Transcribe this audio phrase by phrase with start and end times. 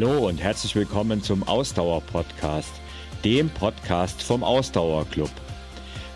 [0.00, 2.70] Hallo und herzlich willkommen zum Ausdauer-Podcast,
[3.24, 5.32] dem Podcast vom Ausdauerclub.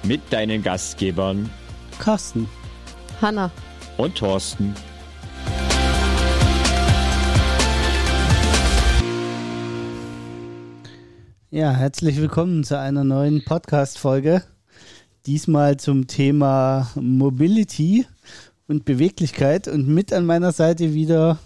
[0.04, 1.50] Mit deinen Gastgebern
[1.98, 2.48] Carsten,
[3.20, 3.50] Hanna
[3.96, 4.72] und Thorsten.
[11.50, 14.44] Ja, herzlich willkommen zu einer neuen Podcast-Folge.
[15.26, 18.06] Diesmal zum Thema Mobility
[18.68, 21.40] und Beweglichkeit und mit an meiner Seite wieder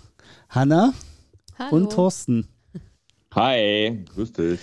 [0.50, 0.92] Hanna
[1.58, 1.76] Hallo.
[1.76, 2.46] und Thorsten.
[3.34, 4.60] Hi, grüß dich.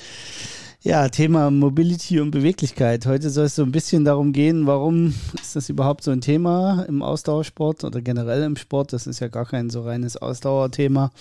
[0.81, 3.05] Ja, Thema Mobility und Beweglichkeit.
[3.05, 6.83] Heute soll es so ein bisschen darum gehen, warum ist das überhaupt so ein Thema
[6.87, 8.93] im Ausdauersport oder generell im Sport?
[8.93, 11.11] Das ist ja gar kein so reines Ausdauerthema.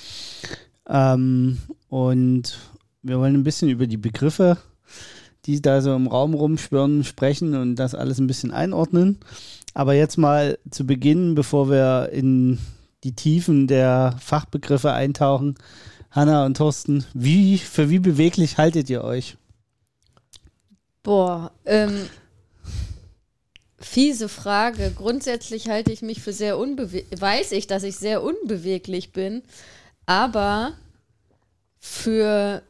[0.89, 1.59] Ähm,
[1.89, 2.59] und
[3.03, 4.59] wir wollen ein bisschen über die Begriffe,
[5.47, 9.19] die da so im Raum rumschwirren, sprechen und das alles ein bisschen einordnen.
[9.75, 12.59] Aber jetzt mal zu Beginn, bevor wir in
[13.05, 15.56] die Tiefen der Fachbegriffe eintauchen,
[16.11, 19.36] Hanna und Thorsten, wie, für wie beweglich haltet ihr euch?
[21.03, 22.09] Boah, ähm,
[23.78, 24.92] fiese Frage.
[24.97, 29.42] Grundsätzlich halte ich mich für sehr unbeweglich, weiß ich, dass ich sehr unbeweglich bin,
[30.06, 30.75] aber
[31.81, 32.62] für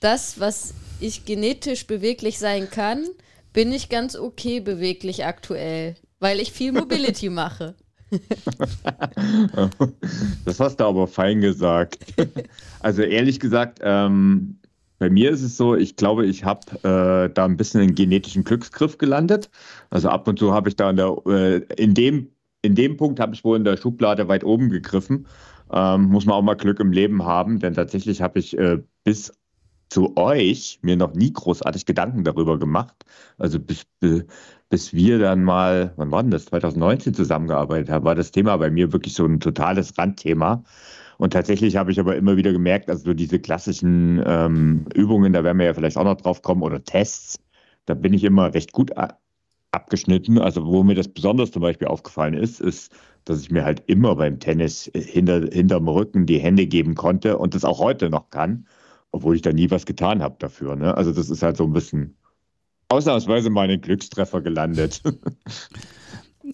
[0.00, 3.04] das, was ich genetisch beweglich sein kann,
[3.52, 7.74] bin ich ganz okay beweglich aktuell, weil ich viel Mobility mache.
[10.44, 11.98] Das hast du aber fein gesagt.
[12.80, 14.60] Also ehrlich gesagt, ähm,
[14.98, 18.44] bei mir ist es so, ich glaube, ich habe äh, da ein bisschen einen genetischen
[18.44, 19.50] Glücksgriff gelandet.
[19.90, 22.30] Also ab und zu habe ich da in, der, äh, in, dem,
[22.62, 25.26] in dem Punkt habe ich wohl in der Schublade weit oben gegriffen.
[25.72, 29.32] Ähm, muss man auch mal Glück im Leben haben, denn tatsächlich habe ich äh, bis
[29.90, 33.04] zu euch mir noch nie großartig Gedanken darüber gemacht.
[33.38, 33.86] Also bis,
[34.68, 38.70] bis wir dann mal, wann war denn das, 2019 zusammengearbeitet haben, war das Thema bei
[38.70, 40.62] mir wirklich so ein totales Randthema.
[41.16, 45.42] Und tatsächlich habe ich aber immer wieder gemerkt, also so diese klassischen ähm, Übungen, da
[45.42, 47.40] werden wir ja vielleicht auch noch drauf kommen, oder Tests,
[47.86, 48.92] da bin ich immer recht gut
[49.72, 50.38] abgeschnitten.
[50.38, 52.92] Also wo mir das besonders zum Beispiel aufgefallen ist, ist,
[53.24, 57.54] dass ich mir halt immer beim Tennis hinter, hinterm Rücken die Hände geben konnte und
[57.54, 58.66] das auch heute noch kann
[59.10, 60.76] obwohl ich da nie was getan habe dafür.
[60.76, 60.96] Ne?
[60.96, 62.17] Also das ist halt so ein bisschen
[62.88, 65.02] ausnahmsweise mal einen Glückstreffer gelandet.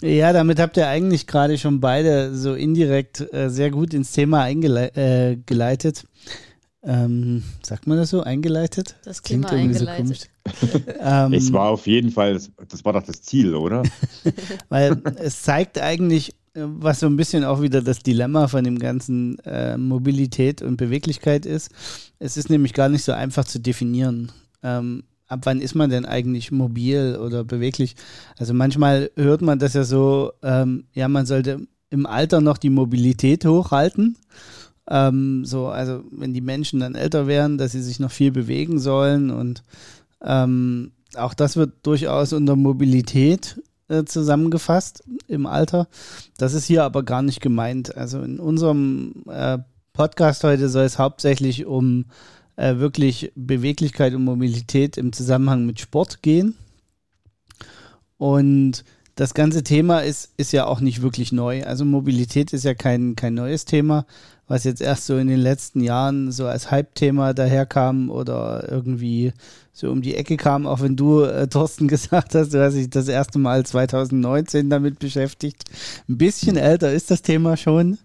[0.02, 4.42] Ja, damit habt ihr eigentlich gerade schon beide so indirekt äh, sehr gut ins Thema
[4.42, 6.04] eingeleitet.
[6.82, 8.22] Äh, ähm, sagt man das so?
[8.22, 8.96] Eingeleitet?
[9.04, 10.30] Das Thema eingeleitet.
[10.60, 13.84] So ähm, es war auf jeden Fall, das, das war doch das Ziel, oder?
[14.68, 19.38] Weil es zeigt eigentlich, was so ein bisschen auch wieder das Dilemma von dem ganzen
[19.40, 21.70] äh, Mobilität und Beweglichkeit ist.
[22.18, 24.32] Es ist nämlich gar nicht so einfach zu definieren.
[24.62, 27.96] Ähm, ab wann ist man denn eigentlich mobil oder beweglich?
[28.38, 32.70] Also manchmal hört man das ja so, ähm, ja, man sollte im Alter noch die
[32.70, 34.16] Mobilität hochhalten.
[34.88, 38.78] Ähm, so, also wenn die Menschen dann älter werden, dass sie sich noch viel bewegen
[38.78, 39.62] sollen und
[40.22, 45.88] ähm, auch das wird durchaus unter Mobilität äh, zusammengefasst im Alter.
[46.36, 47.96] Das ist hier aber gar nicht gemeint.
[47.96, 49.58] Also in unserem äh,
[49.92, 52.06] Podcast heute soll es hauptsächlich um
[52.56, 56.54] äh, wirklich Beweglichkeit und Mobilität im Zusammenhang mit Sport gehen.
[58.16, 58.84] Und
[59.16, 61.62] das ganze Thema ist, ist ja auch nicht wirklich neu.
[61.64, 64.06] Also Mobilität ist ja kein, kein neues Thema,
[64.48, 69.32] was jetzt erst so in den letzten Jahren so als Hype-Thema daherkam oder irgendwie
[69.72, 72.90] so um die Ecke kam, auch wenn du, äh, Thorsten, gesagt hast, du hast dich
[72.90, 75.64] das erste Mal 2019 damit beschäftigt.
[76.08, 77.98] Ein bisschen älter ist das Thema schon.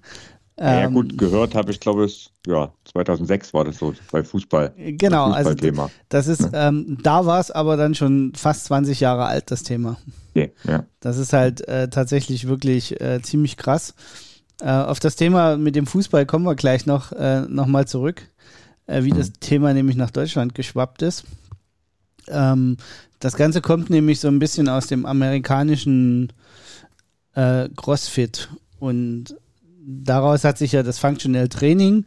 [0.59, 4.73] Ja, ähm, gut, gehört habe ich, glaube ich, ja, 2006 war das so bei Fußball.
[4.75, 5.55] Genau, also
[6.09, 9.97] das ist, ähm, da war es aber dann schon fast 20 Jahre alt, das Thema.
[10.65, 10.83] Ja.
[10.99, 13.93] Das ist halt äh, tatsächlich wirklich äh, ziemlich krass.
[14.61, 18.23] Äh, auf das Thema mit dem Fußball kommen wir gleich noch, äh, noch mal zurück,
[18.85, 19.17] äh, wie mhm.
[19.17, 21.23] das Thema nämlich nach Deutschland geschwappt ist.
[22.27, 22.77] Ähm,
[23.19, 26.33] das Ganze kommt nämlich so ein bisschen aus dem amerikanischen
[27.33, 28.49] äh, CrossFit
[28.79, 29.35] und
[29.89, 32.05] daraus hat sich ja das Functional Training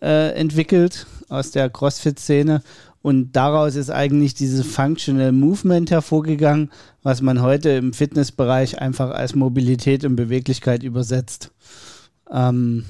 [0.00, 2.62] äh, entwickelt aus der CrossFit-Szene
[3.00, 6.70] und daraus ist eigentlich dieses Functional Movement hervorgegangen,
[7.02, 11.50] was man heute im Fitnessbereich einfach als Mobilität und Beweglichkeit übersetzt.
[12.30, 12.84] Ähm,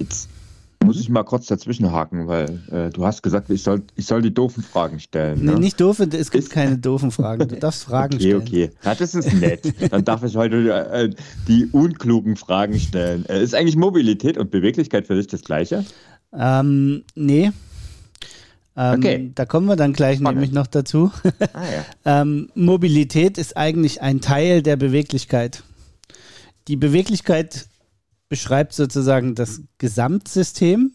[0.83, 4.21] muss ich mal kurz dazwischen haken, weil äh, du hast gesagt, ich soll, ich soll
[4.21, 5.43] die doofen Fragen stellen.
[5.43, 5.53] Ne?
[5.53, 7.47] Nee, nicht doofe, es gibt ist keine doofen Fragen.
[7.47, 8.41] Du darfst Fragen okay, stellen.
[8.41, 8.77] Okay, okay.
[8.83, 9.91] Ja, das ist nett.
[9.91, 11.09] Dann darf ich heute äh,
[11.47, 13.25] die unklugen Fragen stellen.
[13.27, 15.85] Äh, ist eigentlich Mobilität und Beweglichkeit für dich das Gleiche?
[16.33, 17.51] Ähm, nee.
[18.75, 19.31] Ähm, okay.
[19.35, 20.39] Da kommen wir dann gleich Spannend.
[20.39, 21.11] nämlich noch dazu.
[21.53, 21.63] Ah,
[22.05, 22.21] ja.
[22.21, 25.63] ähm, Mobilität ist eigentlich ein Teil der Beweglichkeit.
[26.67, 27.67] Die Beweglichkeit
[28.33, 30.93] beschreibt sozusagen das Gesamtsystem,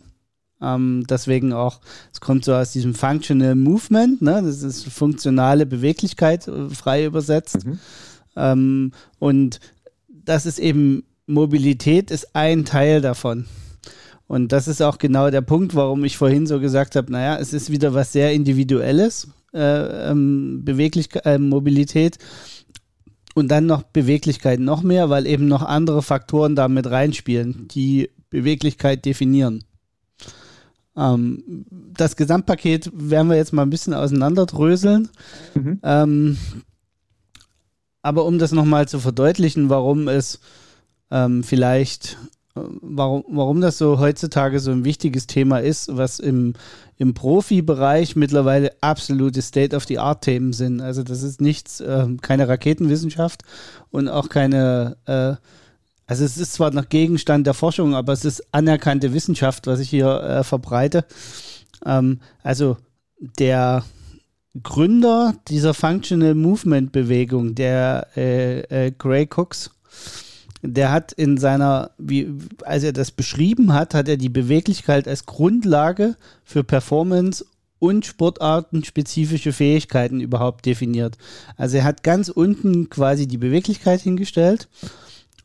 [0.61, 1.81] Ähm, deswegen auch,
[2.13, 4.43] es kommt so aus diesem Functional Movement, ne?
[4.45, 7.65] das ist funktionale Beweglichkeit, äh, frei übersetzt.
[7.65, 7.79] Mhm.
[8.35, 9.61] Ähm, und
[10.09, 13.45] das ist eben, Mobilität ist ein Teil davon.
[14.27, 17.53] Und das ist auch genau der Punkt, warum ich vorhin so gesagt habe, naja, es
[17.53, 22.19] ist wieder was sehr Individuelles, äh, ähm, Beweglichkeit, äh, Mobilität.
[23.39, 29.05] Und dann noch Beweglichkeit noch mehr, weil eben noch andere Faktoren damit reinspielen, die Beweglichkeit
[29.05, 29.63] definieren.
[30.97, 35.09] Ähm, das Gesamtpaket werden wir jetzt mal ein bisschen auseinanderdröseln.
[35.55, 35.79] Mhm.
[35.85, 36.39] Ähm,
[38.03, 40.41] aber um das nochmal zu verdeutlichen, warum es
[41.13, 42.17] ähm, vielleicht,
[42.81, 46.55] warum, warum das so heutzutage so ein wichtiges Thema ist, was im,
[46.97, 50.81] im Profibereich mittlerweile absolute State-of-the-Art-Themen sind.
[50.81, 53.43] Also das ist nichts, äh, keine Raketenwissenschaft
[53.91, 55.37] und auch keine äh,
[56.09, 59.91] also es ist zwar noch Gegenstand der Forschung, aber es ist anerkannte Wissenschaft, was ich
[59.91, 61.05] hier äh, verbreite.
[61.85, 62.79] Ähm, also
[63.39, 63.85] der
[64.63, 69.71] Gründer dieser Functional Movement Bewegung, der äh, äh, Gray Cooks,
[70.63, 72.33] der hat in seiner, wie,
[72.65, 77.45] als er das beschrieben hat, hat er die Beweglichkeit als Grundlage für Performance
[77.79, 81.17] und sportartenspezifische Fähigkeiten überhaupt definiert.
[81.57, 84.69] Also er hat ganz unten quasi die Beweglichkeit hingestellt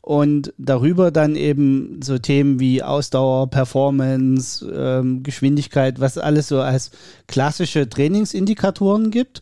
[0.02, 6.92] und darüber dann eben so Themen wie Ausdauer, Performance, ähm, Geschwindigkeit, was alles so als
[7.28, 9.42] klassische Trainingsindikatoren gibt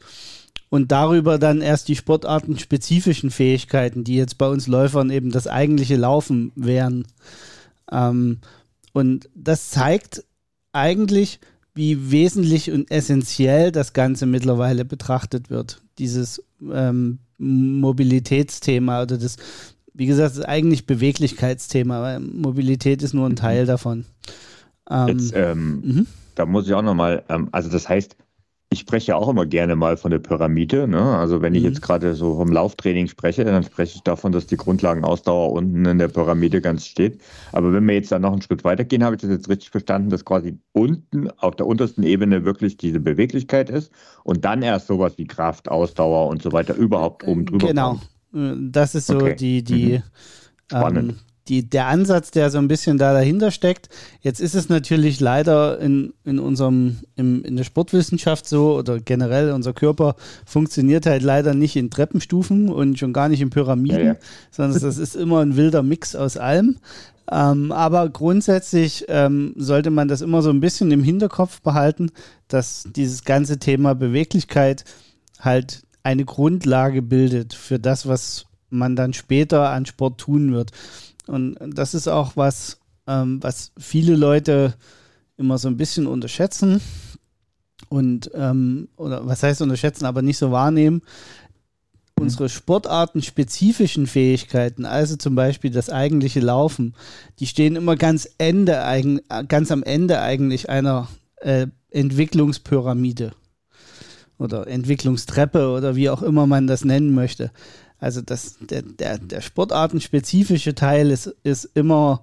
[0.71, 5.97] und darüber dann erst die sportartenspezifischen Fähigkeiten, die jetzt bei uns Läufern eben das eigentliche
[5.97, 7.05] Laufen wären.
[7.91, 8.39] Ähm,
[8.93, 10.23] und das zeigt
[10.71, 11.41] eigentlich,
[11.75, 15.81] wie wesentlich und essentiell das Ganze mittlerweile betrachtet wird.
[15.99, 16.41] Dieses
[16.71, 19.35] ähm, Mobilitätsthema oder das
[19.93, 24.05] wie gesagt, ist eigentlich Beweglichkeitsthema, weil Mobilität ist nur ein Teil davon.
[24.89, 26.07] Ähm, Jetzt, ähm, mhm.
[26.35, 28.15] Da muss ich auch nochmal, ähm, also das heißt,
[28.73, 30.87] ich spreche ja auch immer gerne mal von der Pyramide.
[30.87, 31.01] Ne?
[31.01, 31.69] Also wenn ich mhm.
[31.69, 35.97] jetzt gerade so vom Lauftraining spreche, dann spreche ich davon, dass die Grundlagenausdauer unten in
[35.97, 37.19] der Pyramide ganz steht.
[37.51, 40.09] Aber wenn wir jetzt da noch einen Schritt weitergehen, habe ich das jetzt richtig verstanden,
[40.09, 43.91] dass quasi unten auf der untersten Ebene wirklich diese Beweglichkeit ist
[44.23, 47.99] und dann erst sowas wie Kraft, Ausdauer und so weiter überhaupt oben drüber genau.
[48.31, 48.73] kommt.
[48.73, 49.35] Das ist so okay.
[49.35, 50.01] die, die,
[50.71, 50.97] mhm.
[50.97, 51.15] ähm,
[51.51, 53.89] die, der Ansatz, der so ein bisschen da dahinter steckt.
[54.21, 59.51] Jetzt ist es natürlich leider in, in unserem, im, in der Sportwissenschaft so oder generell
[59.51, 60.15] unser Körper
[60.45, 64.15] funktioniert halt leider nicht in Treppenstufen und schon gar nicht in Pyramiden, ja, ja.
[64.51, 66.77] sondern das ist immer ein wilder Mix aus allem.
[67.29, 72.11] Ähm, aber grundsätzlich ähm, sollte man das immer so ein bisschen im Hinterkopf behalten,
[72.47, 74.85] dass dieses ganze Thema Beweglichkeit
[75.37, 80.71] halt eine Grundlage bildet für das, was man dann später an Sport tun wird.
[81.27, 84.75] Und das ist auch was, ähm, was viele Leute
[85.37, 86.81] immer so ein bisschen unterschätzen
[87.89, 91.01] und ähm, oder was heißt unterschätzen, aber nicht so wahrnehmen.
[92.19, 96.93] Unsere sportartenspezifischen Fähigkeiten, also zum Beispiel das eigentliche Laufen,
[97.39, 98.79] die stehen immer ganz, Ende,
[99.47, 101.07] ganz am Ende eigentlich einer
[101.37, 103.31] äh, Entwicklungspyramide
[104.37, 107.51] oder Entwicklungstreppe oder wie auch immer man das nennen möchte.
[108.01, 112.21] Also das, der, der, der sportartenspezifische Teil ist, ist immer,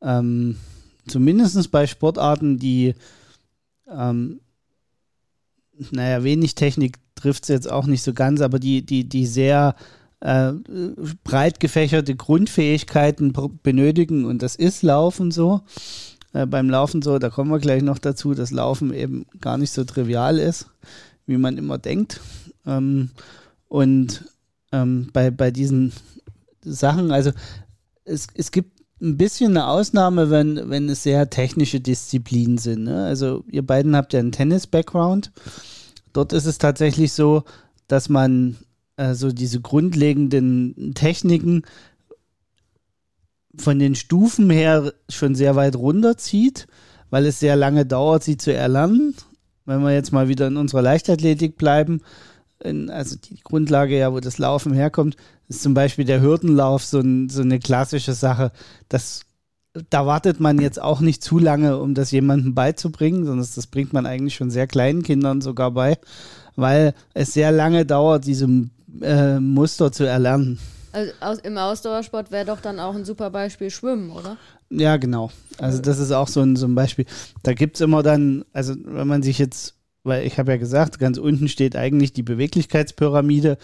[0.00, 0.56] ähm,
[1.06, 2.94] zumindest bei Sportarten, die,
[3.94, 4.40] ähm,
[5.90, 9.74] naja, wenig Technik trifft es jetzt auch nicht so ganz, aber die, die, die sehr
[10.20, 10.52] äh,
[11.24, 15.60] breit gefächerte Grundfähigkeiten benötigen und das ist Laufen so.
[16.32, 19.72] Äh, beim Laufen so, da kommen wir gleich noch dazu, dass Laufen eben gar nicht
[19.72, 20.66] so trivial ist
[21.28, 22.20] wie man immer denkt.
[22.66, 23.10] Ähm,
[23.68, 24.24] und
[24.72, 25.92] ähm, bei, bei diesen
[26.62, 27.30] Sachen, also
[28.04, 32.84] es, es gibt ein bisschen eine Ausnahme, wenn, wenn es sehr technische Disziplinen sind.
[32.84, 33.04] Ne?
[33.04, 35.30] Also ihr beiden habt ja einen Tennis-Background.
[36.12, 37.44] Dort ist es tatsächlich so,
[37.86, 38.56] dass man
[38.96, 41.62] äh, so diese grundlegenden Techniken
[43.56, 46.66] von den Stufen her schon sehr weit runterzieht,
[47.10, 49.14] weil es sehr lange dauert, sie zu erlernen
[49.68, 52.00] wenn wir jetzt mal wieder in unserer Leichtathletik bleiben,
[52.62, 55.16] in, also die Grundlage ja, wo das Laufen herkommt,
[55.48, 58.52] ist zum Beispiel der Hürdenlauf so, ein, so eine klassische Sache.
[58.88, 59.22] Das,
[59.90, 63.92] da wartet man jetzt auch nicht zu lange, um das jemandem beizubringen, sondern das bringt
[63.92, 65.98] man eigentlich schon sehr kleinen Kindern sogar bei,
[66.56, 68.48] weil es sehr lange dauert, diese
[69.00, 70.58] äh, Muster zu erlernen.
[70.92, 74.36] Also aus, im Ausdauersport wäre doch dann auch ein super Beispiel Schwimmen, oder?
[74.70, 75.30] Ja, genau.
[75.58, 77.06] Also das ist auch so ein, so ein Beispiel.
[77.42, 79.74] Da gibt es immer dann, also wenn man sich jetzt,
[80.08, 83.58] weil ich habe ja gesagt, ganz unten steht eigentlich die Beweglichkeitspyramide.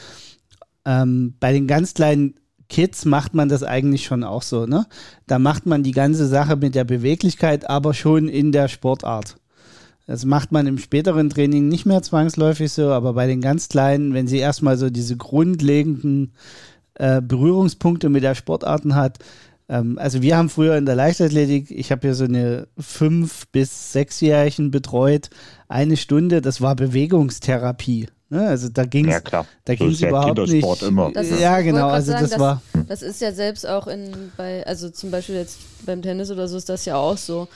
[0.85, 2.35] Ähm, bei den ganz kleinen
[2.69, 4.87] Kids macht man das eigentlich schon auch so, ne?
[5.27, 9.37] Da macht man die ganze Sache mit der Beweglichkeit, aber schon in der Sportart.
[10.07, 14.13] Das macht man im späteren Training nicht mehr zwangsläufig so, aber bei den ganz Kleinen,
[14.13, 16.33] wenn sie erstmal so diese grundlegenden
[16.95, 19.19] äh, Berührungspunkte mit der Sportarten hat,
[19.69, 23.93] ähm, also wir haben früher in der Leichtathletik, ich habe ja so eine fünf- bis
[23.93, 25.31] sechsjährigen betreut,
[25.69, 28.09] eine Stunde, das war Bewegungstherapie.
[28.31, 28.49] Ne?
[28.49, 30.83] Also da ging es ja, da ging's ja überhaupt nicht.
[30.83, 31.15] Immer.
[31.15, 31.89] Ist, ja, genau.
[31.89, 32.63] Also sagen, das, das war.
[32.89, 36.57] Das ist ja selbst auch in bei, also zum Beispiel jetzt beim Tennis oder so
[36.57, 37.49] ist das ja auch so.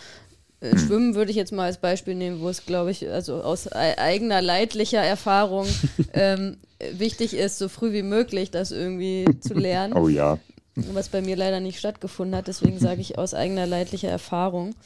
[0.60, 0.78] Äh, hm.
[0.78, 4.42] Schwimmen würde ich jetzt mal als Beispiel nehmen, wo es, glaube ich, also aus eigener
[4.42, 5.66] leidlicher Erfahrung
[6.12, 6.58] ähm,
[6.92, 9.94] wichtig ist, so früh wie möglich das irgendwie zu lernen.
[9.94, 10.38] Oh ja.
[10.74, 14.76] Was bei mir leider nicht stattgefunden hat, deswegen sage ich aus eigener leidlicher Erfahrung.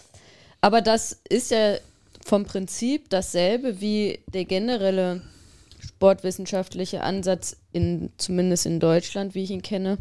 [0.63, 1.75] Aber das ist ja
[2.25, 5.23] vom Prinzip dasselbe wie der generelle
[5.81, 9.99] sportwissenschaftliche Ansatz, in, zumindest in Deutschland, wie ich ihn kenne,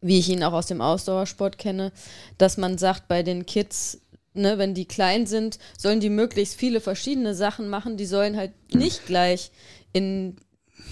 [0.00, 1.92] wie ich ihn auch aus dem Ausdauersport kenne,
[2.38, 4.00] dass man sagt, bei den Kids,
[4.34, 8.52] ne, wenn die klein sind, sollen die möglichst viele verschiedene Sachen machen, die sollen halt
[8.72, 9.50] nicht gleich
[9.92, 10.36] in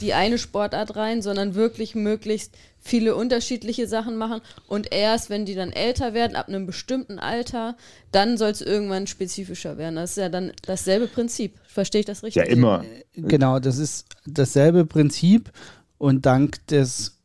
[0.00, 5.54] die eine Sportart rein, sondern wirklich möglichst viele unterschiedliche Sachen machen und erst wenn die
[5.54, 7.76] dann älter werden, ab einem bestimmten Alter,
[8.10, 9.96] dann soll es irgendwann spezifischer werden.
[9.96, 11.58] Das ist ja dann dasselbe Prinzip.
[11.66, 12.42] Verstehe ich das richtig?
[12.46, 12.84] Ja, immer.
[13.14, 15.52] Genau, das ist dasselbe Prinzip
[15.98, 17.18] und dank des,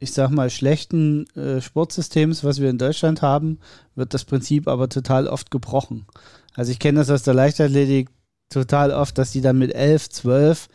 [0.00, 3.60] ich sag mal, schlechten äh, Sportsystems, was wir in Deutschland haben,
[3.94, 6.06] wird das Prinzip aber total oft gebrochen.
[6.54, 8.08] Also ich kenne das aus der Leichtathletik
[8.48, 10.68] total oft, dass die dann mit elf, zwölf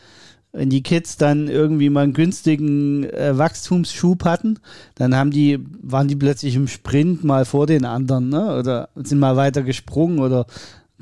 [0.55, 4.59] wenn die Kids dann irgendwie mal einen günstigen äh, Wachstumsschub hatten,
[4.95, 8.57] dann haben die, waren die plötzlich im Sprint mal vor den anderen, ne?
[8.57, 10.45] Oder sind mal weiter gesprungen oder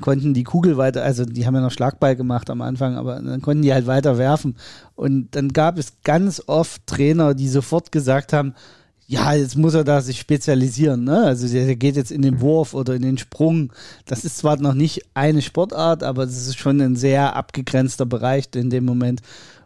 [0.00, 3.42] konnten die Kugel weiter, also die haben ja noch Schlagball gemacht am Anfang, aber dann
[3.42, 4.56] konnten die halt weiter werfen.
[4.96, 8.54] Und dann gab es ganz oft Trainer, die sofort gesagt haben,
[9.06, 11.24] ja, jetzt muss er da sich spezialisieren, ne?
[11.24, 13.72] Also der geht jetzt in den Wurf oder in den Sprung.
[14.06, 18.48] Das ist zwar noch nicht eine Sportart, aber es ist schon ein sehr abgegrenzter Bereich
[18.54, 19.20] in dem Moment.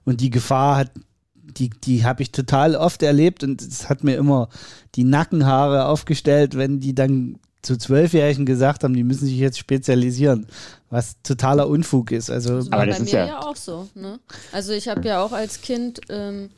[0.04, 0.90] Und die Gefahr hat,
[1.35, 4.49] die, die habe ich total oft erlebt und es hat mir immer
[4.97, 10.47] die Nackenhaare aufgestellt, wenn die dann zu Zwölfjährigen gesagt haben, die müssen sich jetzt spezialisieren,
[10.90, 12.30] was totaler Unfug ist.
[12.30, 13.88] Also, das war bei mir ja, ja, auch so.
[13.95, 14.18] Ne?
[14.52, 16.50] Also ich habe ja auch als Kind ähm,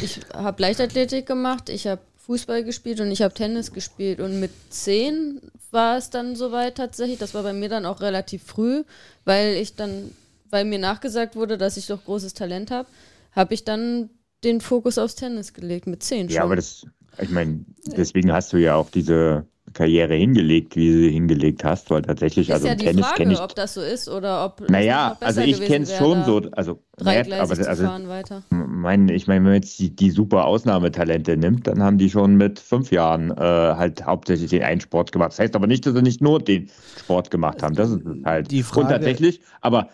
[0.00, 4.20] ich habe Leichtathletik gemacht, ich habe Fußball gespielt und ich habe Tennis gespielt.
[4.20, 7.18] Und mit zehn war es dann soweit tatsächlich.
[7.18, 8.82] Das war bei mir dann auch relativ früh,
[9.24, 10.10] weil ich dann,
[10.50, 12.88] weil mir nachgesagt wurde, dass ich doch großes Talent habe,
[13.32, 14.10] habe ich dann
[14.42, 16.36] den Fokus aufs Tennis gelegt, mit zehn schon.
[16.36, 16.84] Ja, aber das,
[17.20, 19.46] ich meine, deswegen hast du ja auch diese
[19.76, 23.04] Karriere hingelegt, wie du sie hingelegt hast, weil tatsächlich, ist also ja im die Tennis
[23.04, 23.40] Frage, kenne ich.
[23.40, 24.68] ob das so ist oder ob.
[24.70, 26.40] Naja, also ich kenne es schon so.
[26.52, 28.42] Also, dreigleisig aber, zu also, fahren weiter.
[28.50, 32.36] Mein, ich meine, wenn man jetzt die, die, super Ausnahmetalente nimmt, dann haben die schon
[32.36, 35.32] mit fünf Jahren äh, halt hauptsächlich den einen Sport gemacht.
[35.32, 37.74] Das heißt aber nicht, dass sie nicht nur den Sport gemacht haben.
[37.74, 38.50] Das ist halt.
[38.50, 39.90] Die Frage, Und tatsächlich, aber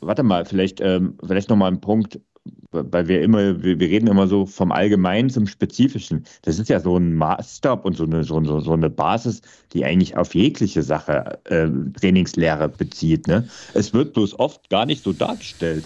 [0.00, 2.20] warte mal, vielleicht, ähm, vielleicht nochmal ein Punkt,
[2.70, 6.24] weil wir immer, wir, wir, reden immer so vom Allgemeinen zum Spezifischen.
[6.42, 9.84] Das ist ja so ein Maßstab und so eine, so, so, so eine Basis, die
[9.84, 13.26] eigentlich auf jegliche Sache äh, Trainingslehre bezieht.
[13.26, 13.48] Ne?
[13.74, 15.84] Es wird bloß oft gar nicht so dargestellt.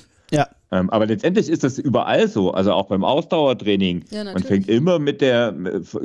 [0.73, 4.05] Ähm, aber letztendlich ist das überall so, also auch beim Ausdauertraining.
[4.11, 5.55] Ja, man fängt immer mit der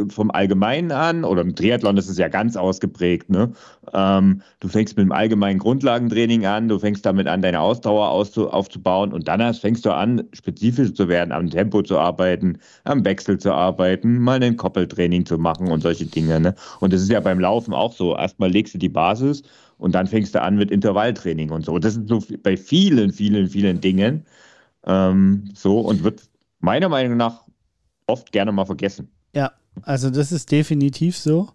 [0.09, 3.29] vom Allgemeinen an oder im Triathlon ist es ja ganz ausgeprägt.
[3.29, 3.51] Ne?
[3.93, 9.13] Ähm, du fängst mit dem allgemeinen Grundlagentraining an, du fängst damit an, deine Ausdauer aufzubauen
[9.13, 13.53] und dann fängst du an, spezifisch zu werden, am Tempo zu arbeiten, am Wechsel zu
[13.53, 16.39] arbeiten, mal ein Koppeltraining zu machen und solche Dinge.
[16.39, 16.55] Ne?
[16.79, 18.15] Und das ist ja beim Laufen auch so.
[18.17, 19.43] Erstmal legst du die Basis
[19.77, 21.77] und dann fängst du an mit Intervalltraining und so.
[21.77, 24.25] Das sind so bei vielen, vielen, vielen Dingen
[24.85, 26.23] ähm, so und wird
[26.59, 27.43] meiner Meinung nach
[28.07, 29.09] oft gerne mal vergessen.
[29.33, 29.51] Ja,
[29.81, 31.49] also das ist definitiv so.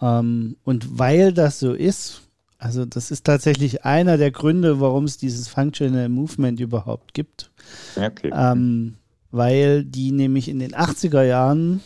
[0.00, 2.22] Ähm, und weil das so ist,
[2.58, 7.50] also das ist tatsächlich einer der Gründe, warum es dieses Functional Movement überhaupt gibt.
[7.96, 8.30] Okay.
[8.32, 8.96] Ähm,
[9.30, 11.80] weil die nämlich in den 80er Jahren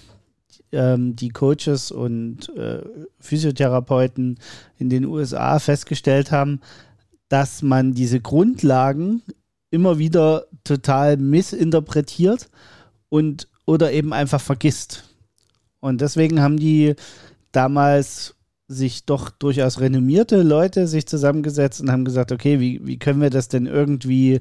[0.70, 2.82] ähm, die Coaches und äh,
[3.18, 4.38] Physiotherapeuten
[4.78, 6.60] in den USA festgestellt haben,
[7.28, 9.22] dass man diese Grundlagen
[9.72, 12.48] immer wieder total missinterpretiert
[13.08, 15.04] und oder eben einfach vergisst.
[15.80, 16.94] Und deswegen haben die
[17.52, 18.34] damals
[18.68, 23.30] sich doch durchaus renommierte Leute sich zusammengesetzt und haben gesagt, okay, wie, wie können wir
[23.30, 24.40] das denn irgendwie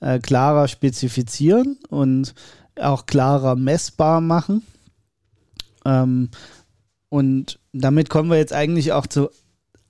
[0.00, 2.34] äh, klarer spezifizieren und
[2.80, 4.62] auch klarer messbar machen?
[5.84, 6.30] Ähm,
[7.08, 9.30] und damit kommen wir jetzt eigentlich auch zu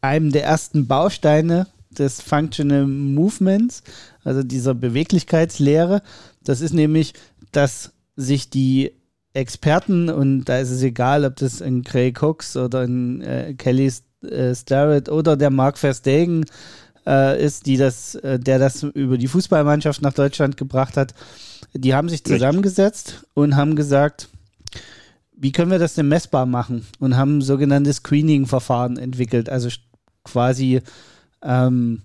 [0.00, 3.82] einem der ersten Bausteine des Functional Movements,
[4.24, 6.02] also dieser Beweglichkeitslehre.
[6.42, 7.14] Das ist nämlich,
[7.52, 8.92] dass sich die
[9.32, 13.92] Experten und da ist es egal, ob das ein Craig Cox oder ein äh, Kelly
[14.22, 16.44] äh, Starrett oder der Mark Verstegen
[17.06, 21.14] äh, ist, die das, äh, der das über die Fußballmannschaft nach Deutschland gebracht hat.
[21.74, 24.28] Die haben sich zusammengesetzt und haben gesagt,
[25.36, 26.86] wie können wir das denn messbar machen?
[26.98, 29.48] Und haben ein sogenanntes Screening-Verfahren entwickelt.
[29.48, 29.70] Also
[30.24, 30.82] quasi
[31.42, 32.02] ähm,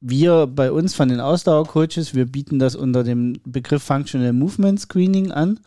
[0.00, 5.32] wir bei uns von den Ausdauercoaches, wir bieten das unter dem Begriff Functional Movement Screening
[5.32, 5.60] an.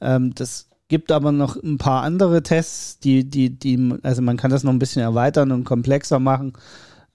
[0.00, 4.50] Ähm, das gibt aber noch ein paar andere Tests, die, die, die, also man kann
[4.50, 6.52] das noch ein bisschen erweitern und komplexer machen.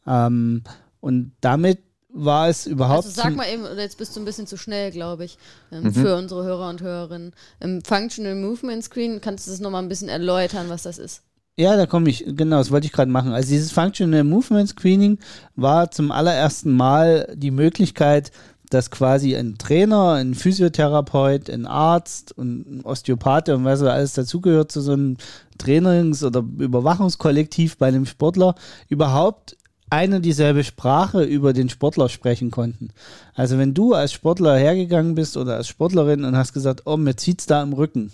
[0.05, 0.63] Ähm,
[0.99, 1.79] und damit
[2.11, 3.05] war es überhaupt.
[3.05, 5.37] Also sag mal eben, jetzt bist du ein bisschen zu schnell, glaube ich,
[5.71, 5.93] ähm, mhm.
[5.93, 7.33] für unsere Hörer und Hörerinnen.
[7.59, 11.21] Im Functional Movement Screen kannst du das nochmal ein bisschen erläutern, was das ist.
[11.59, 13.33] Ja, da komme ich, genau, das wollte ich gerade machen.
[13.33, 15.17] Also dieses Functional Movement Screening
[15.57, 18.31] war zum allerersten Mal die Möglichkeit,
[18.69, 24.71] dass quasi ein Trainer, ein Physiotherapeut, ein Arzt und ein Osteopath und was alles dazugehört
[24.71, 25.17] zu so einem
[25.57, 28.55] Trainings- oder Überwachungskollektiv bei einem Sportler
[28.87, 29.57] überhaupt
[29.89, 32.91] eine dieselbe Sprache über den Sportler sprechen konnten.
[33.33, 37.17] Also wenn du als Sportler hergegangen bist oder als Sportlerin und hast gesagt, oh, mir
[37.17, 38.13] zieht's da im Rücken.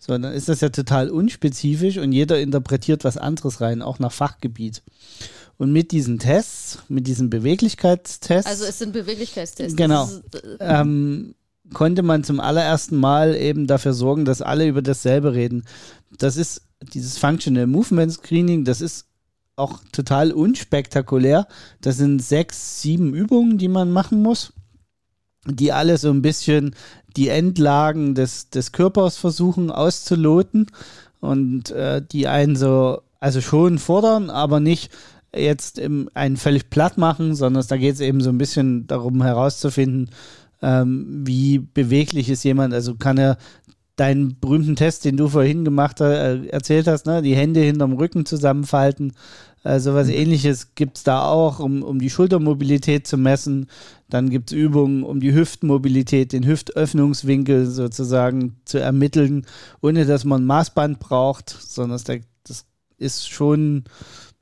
[0.00, 4.12] So, dann ist das ja total unspezifisch und jeder interpretiert was anderes rein, auch nach
[4.12, 4.82] Fachgebiet.
[5.58, 8.50] Und mit diesen Tests, mit diesen Beweglichkeitstests.
[8.50, 9.76] Also es sind Beweglichkeitstests.
[9.76, 10.04] Genau.
[10.04, 11.34] Ist, äh, ähm,
[11.74, 15.64] konnte man zum allerersten Mal eben dafür sorgen, dass alle über dasselbe reden.
[16.16, 16.62] Das ist
[16.94, 19.04] dieses Functional Movement Screening, das ist
[19.56, 21.46] auch total unspektakulär.
[21.82, 24.54] Das sind sechs, sieben Übungen, die man machen muss,
[25.44, 26.74] die alle so ein bisschen
[27.16, 30.66] die Endlagen des, des Körpers versuchen auszuloten
[31.20, 34.90] und äh, die einen so, also schon fordern, aber nicht
[35.34, 39.22] jetzt im, einen völlig platt machen, sondern da geht es eben so ein bisschen darum
[39.22, 40.10] herauszufinden,
[40.62, 42.74] ähm, wie beweglich ist jemand.
[42.74, 43.38] Also kann er
[43.96, 47.22] deinen berühmten Test, den du vorhin gemacht hast, äh, erzählt hast, ne?
[47.22, 49.12] die Hände hinterm Rücken zusammenfalten.
[49.62, 50.14] Äh, sowas mhm.
[50.14, 53.66] ähnliches gibt es da auch, um, um die Schultermobilität zu messen.
[54.08, 59.46] Dann gibt es Übungen, um die Hüftmobilität, den Hüftöffnungswinkel sozusagen zu ermitteln,
[59.82, 62.64] ohne dass man ein Maßband braucht, sondern das, das
[62.98, 63.84] ist schon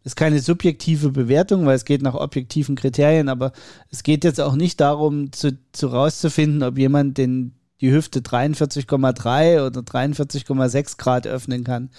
[0.05, 3.53] ist keine subjektive Bewertung, weil es geht nach objektiven Kriterien, aber
[3.91, 7.53] es geht jetzt auch nicht darum, zu, zu rauszufinden, ob jemand den,
[7.83, 11.91] die Hüfte 43,3 oder 43,6 Grad öffnen kann.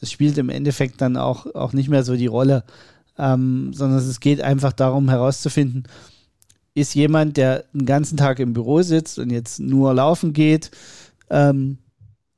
[0.00, 2.64] Das spielt im Endeffekt dann auch, auch nicht mehr so die Rolle,
[3.18, 5.84] ähm, sondern es geht einfach darum herauszufinden,
[6.74, 10.70] ist jemand, der den ganzen Tag im Büro sitzt und jetzt nur laufen geht,
[11.28, 11.78] ähm,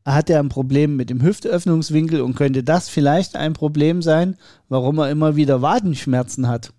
[0.04, 4.36] hat er ein Problem mit dem Hüftöffnungswinkel und könnte das vielleicht ein Problem sein,
[4.68, 6.72] warum er immer wieder Wadenschmerzen hat.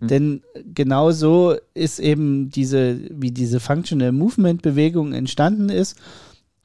[0.00, 0.08] Mhm.
[0.08, 0.42] Denn
[0.74, 5.96] genau so ist eben diese, wie diese Functional Movement Bewegung entstanden ist,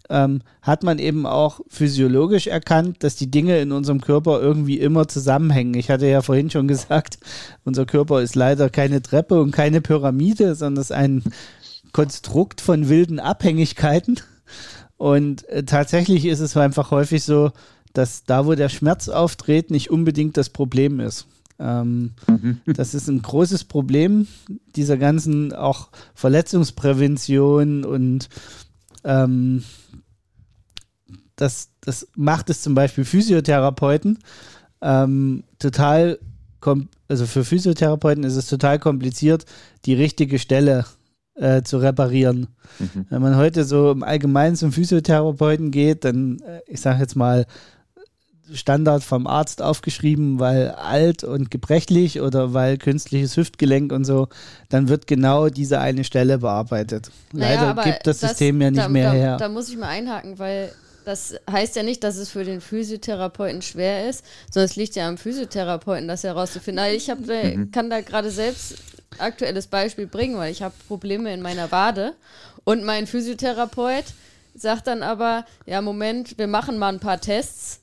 [0.10, 5.08] ähm, hat man eben auch physiologisch erkannt, dass die Dinge in unserem Körper irgendwie immer
[5.08, 5.74] zusammenhängen.
[5.76, 7.20] Ich hatte ja vorhin schon gesagt,
[7.66, 11.24] unser Körper ist leider keine Treppe und keine Pyramide, sondern es ist ein
[11.92, 14.20] Konstrukt von wilden Abhängigkeiten.
[14.98, 17.52] Und äh, tatsächlich ist es einfach häufig so,
[17.94, 21.28] dass da, wo der Schmerz auftritt, nicht unbedingt das Problem ist.
[21.60, 22.62] Ähm, mhm.
[22.66, 24.28] Das ist ein großes Problem
[24.76, 28.30] dieser ganzen auch Verletzungsprävention und
[29.04, 29.64] ähm,
[31.38, 34.20] das, das macht es zum Beispiel Physiotherapeuten
[34.82, 36.20] ähm, total,
[37.08, 39.46] also für Physiotherapeuten ist es total kompliziert,
[39.86, 40.86] die richtige Stelle
[41.36, 42.48] äh, zu reparieren.
[42.80, 43.06] Mhm.
[43.10, 47.46] Wenn man heute so im Allgemeinen zum Physiotherapeuten geht, dann, äh, ich sage jetzt mal,
[48.54, 54.30] Standard vom Arzt aufgeschrieben, weil alt und gebrechlich oder weil künstliches Hüftgelenk und so,
[54.70, 57.12] dann wird genau diese eine Stelle bearbeitet.
[57.34, 59.38] Naja, Leider gibt das, das, System ja nicht da, mehr da, her.
[59.38, 60.72] Da muss ich mal einhaken, weil
[61.08, 65.08] das heißt ja nicht, dass es für den Physiotherapeuten schwer ist, sondern es liegt ja
[65.08, 66.84] am Physiotherapeuten, das herauszufinden.
[66.84, 67.72] Also ich hab, mhm.
[67.72, 68.76] kann da gerade selbst
[69.18, 72.14] aktuelles Beispiel bringen, weil ich habe Probleme in meiner Wade
[72.66, 74.04] und mein Physiotherapeut
[74.54, 77.80] sagt dann aber, ja Moment, wir machen mal ein paar Tests.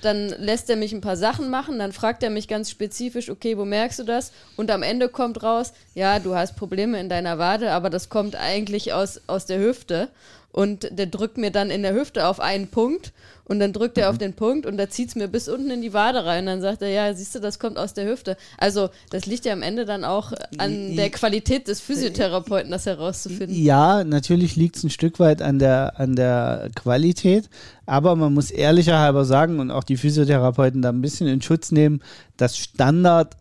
[0.00, 3.58] Dann lässt er mich ein paar Sachen machen, dann fragt er mich ganz spezifisch, okay,
[3.58, 4.32] wo merkst du das?
[4.56, 8.36] Und am Ende kommt raus, ja, du hast Probleme in deiner Wade, aber das kommt
[8.36, 10.08] eigentlich aus, aus der Hüfte
[10.54, 13.12] und der drückt mir dann in der Hüfte auf einen Punkt
[13.42, 14.20] und dann drückt er auf mhm.
[14.20, 16.44] den Punkt und da zieht es mir bis unten in die Wade rein.
[16.44, 18.36] Und dann sagt er, ja, siehst du, das kommt aus der Hüfte.
[18.56, 23.60] Also das liegt ja am Ende dann auch an der Qualität des Physiotherapeuten, das herauszufinden.
[23.60, 27.50] Ja, natürlich liegt es ein Stück weit an der, an der Qualität,
[27.84, 31.72] aber man muss ehrlicher halber sagen und auch die Physiotherapeuten da ein bisschen in Schutz
[31.72, 32.00] nehmen,
[32.36, 33.34] das Standard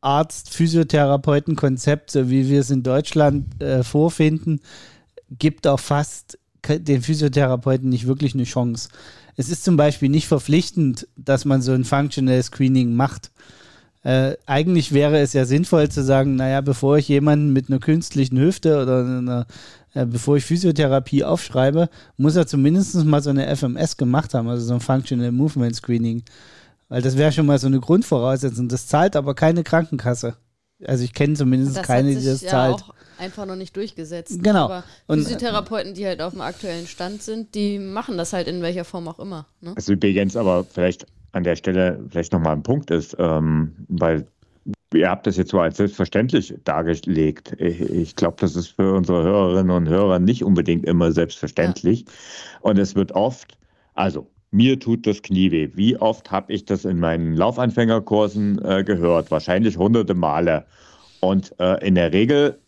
[0.00, 4.62] Arzt-Physiotherapeuten-Konzept, so wie wir es in Deutschland äh, vorfinden,
[5.38, 6.38] gibt auch fast
[6.68, 8.88] den Physiotherapeuten nicht wirklich eine Chance.
[9.36, 13.30] Es ist zum Beispiel nicht verpflichtend, dass man so ein Functional Screening macht.
[14.02, 18.38] Äh, eigentlich wäre es ja sinnvoll zu sagen, naja, bevor ich jemanden mit einer künstlichen
[18.38, 19.46] Hüfte oder einer,
[19.94, 24.64] äh, bevor ich Physiotherapie aufschreibe, muss er zumindest mal so eine FMS gemacht haben, also
[24.64, 26.22] so ein Functional Movement Screening.
[26.88, 28.68] Weil das wäre schon mal so eine Grundvoraussetzung.
[28.68, 30.34] Das zahlt aber keine Krankenkasse.
[30.86, 32.74] Also ich kenne zumindest das keine, hat die sich das ja zahlt.
[32.82, 34.42] auch einfach noch nicht durchgesetzt.
[34.42, 34.64] Genau.
[34.64, 38.62] Aber Und- Physiotherapeuten, die halt auf dem aktuellen Stand sind, die machen das halt in
[38.62, 39.46] welcher Form auch immer.
[39.60, 39.72] Ne?
[39.76, 44.26] Also übrigens aber vielleicht an der Stelle vielleicht nochmal ein Punkt ist, ähm, weil
[44.92, 47.54] ihr habt das jetzt so als selbstverständlich dargelegt.
[47.58, 52.04] Ich, ich glaube, das ist für unsere Hörerinnen und Hörer nicht unbedingt immer selbstverständlich.
[52.60, 53.56] Und es wird oft,
[53.94, 55.70] also mir tut das Knie weh.
[55.74, 59.30] Wie oft habe ich das in meinen Laufanfängerkursen äh, gehört?
[59.30, 60.66] Wahrscheinlich hunderte Male.
[61.20, 62.58] Und äh, in der Regel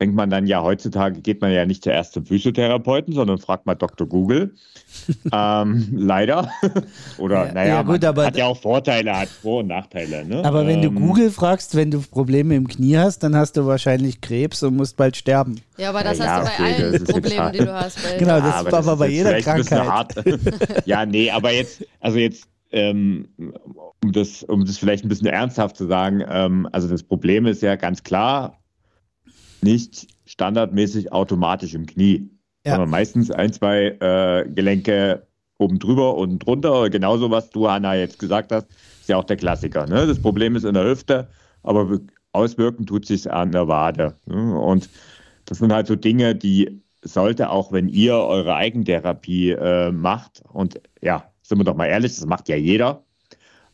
[0.00, 3.74] denkt man dann ja, heutzutage geht man ja nicht zuerst zum Physiotherapeuten, sondern fragt mal
[3.74, 4.06] Dr.
[4.06, 4.54] Google.
[5.32, 6.50] ähm, leider.
[7.18, 10.24] Oder, Ja, naja, ja, gut, aber hat ja auch Vorteile, hat Vor- und Nachteile.
[10.24, 10.42] Ne?
[10.44, 13.66] Aber wenn du Ähm, Google fragst, wenn du Probleme im Knie hast, dann hast du
[13.66, 15.60] wahrscheinlich Krebs und musst bald sterben.
[15.76, 17.98] Ja, aber das Ja, hast du bei okay, das allen Problemen, die du hast.
[18.18, 19.88] Genau, das ja, war aber ist bei jeder Krankheit.
[19.88, 20.14] hart.
[20.86, 23.28] ja, nee, aber jetzt, also jetzt, ähm,
[24.02, 27.62] um, das, um das vielleicht ein bisschen ernsthaft zu sagen, ähm, also das Problem ist
[27.62, 28.59] ja ganz klar
[29.62, 32.30] nicht standardmäßig automatisch im Knie,
[32.64, 32.72] Ja.
[32.72, 35.26] sondern meistens ein, zwei äh, Gelenke
[35.58, 36.88] oben drüber und drunter.
[36.90, 38.66] Genauso, was du, Hanna, jetzt gesagt hast,
[39.00, 39.86] ist ja auch der Klassiker.
[39.86, 40.06] Ne?
[40.06, 41.28] Das Problem ist in der Hüfte,
[41.62, 42.00] aber
[42.32, 44.16] auswirken tut sich an der Wade.
[44.26, 44.58] Ne?
[44.58, 44.88] Und
[45.44, 50.80] das sind halt so Dinge, die sollte auch, wenn ihr eure Eigentherapie äh, macht, und
[51.02, 53.02] ja, sind wir doch mal ehrlich, das macht ja jeder,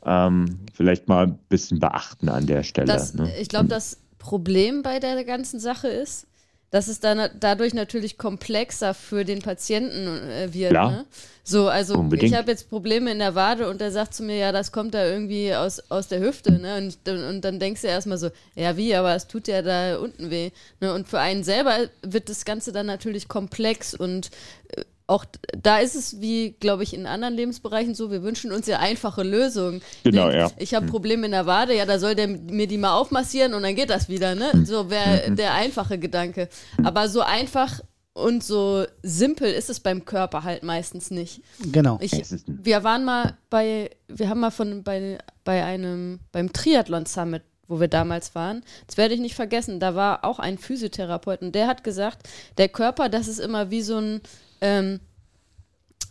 [0.05, 2.87] ähm, vielleicht mal ein bisschen beachten an der Stelle.
[2.87, 3.31] Das, ne?
[3.41, 6.27] Ich glaube, das Problem bei der ganzen Sache ist,
[6.73, 10.73] dass es dann dadurch natürlich komplexer für den Patienten äh, wird.
[10.73, 11.07] Ne?
[11.45, 12.33] So, also Unbedingt.
[12.33, 14.95] ich habe jetzt Probleme in der Wade und der sagt zu mir, ja, das kommt
[14.95, 16.59] da irgendwie aus, aus der Hüfte.
[16.59, 16.77] Ne?
[16.77, 20.29] Und, und dann denkst du erstmal so, ja, wie, aber es tut ja da unten
[20.29, 20.51] weh.
[20.81, 20.93] Ne?
[20.93, 24.31] Und für einen selber wird das Ganze dann natürlich komplex und
[24.77, 25.25] äh, auch
[25.57, 29.23] da ist es wie, glaube ich, in anderen Lebensbereichen so, wir wünschen uns ja einfache
[29.23, 29.81] Lösungen.
[30.03, 30.51] Genau, ja.
[30.59, 33.63] Ich habe Probleme in der Wade, ja, da soll der mir die mal aufmassieren und
[33.63, 34.53] dann geht das wieder, ne?
[34.53, 34.67] Hm.
[34.67, 36.49] So wäre der einfache Gedanke.
[36.83, 37.81] Aber so einfach
[38.15, 41.43] und so simpel ist es beim Körper halt meistens nicht.
[41.71, 41.99] Genau.
[42.01, 42.13] Ich,
[42.47, 47.81] wir waren mal bei, wir haben mal von bei, bei einem, beim Triathlon Summit, wo
[47.81, 51.67] wir damals waren, das werde ich nicht vergessen, da war auch ein Physiotherapeut und der
[51.67, 54.21] hat gesagt, der Körper, das ist immer wie so ein,
[54.61, 55.01] ähm,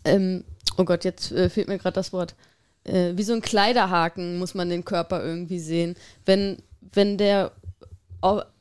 [0.04, 0.44] ähm,
[0.76, 2.34] oh Gott, jetzt äh, fehlt mir gerade das Wort,
[2.84, 5.96] äh, wie so ein Kleiderhaken muss man den Körper irgendwie sehen.
[6.24, 6.58] Wenn,
[6.92, 7.52] wenn der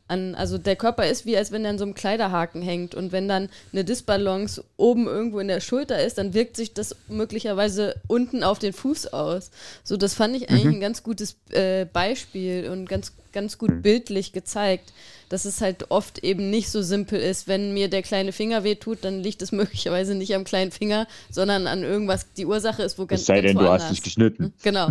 [0.08, 3.12] an, also der Körper ist wie als wenn er an so einem Kleiderhaken hängt und
[3.12, 7.96] wenn dann eine Disbalance oben irgendwo in der Schulter ist, dann wirkt sich das möglicherweise
[8.08, 9.50] unten auf den Fuß aus.
[9.84, 14.32] So, das fand ich eigentlich ein ganz gutes äh, Beispiel und ganz, ganz gut bildlich
[14.32, 14.94] gezeigt,
[15.30, 19.00] dass es halt oft eben nicht so simpel ist, wenn mir der kleine Finger wehtut,
[19.02, 23.08] dann liegt es möglicherweise nicht am kleinen Finger, sondern an irgendwas, die Ursache ist wo
[23.08, 24.54] ganz, Es sei ganz denn, du hast dich geschnitten.
[24.62, 24.90] Genau.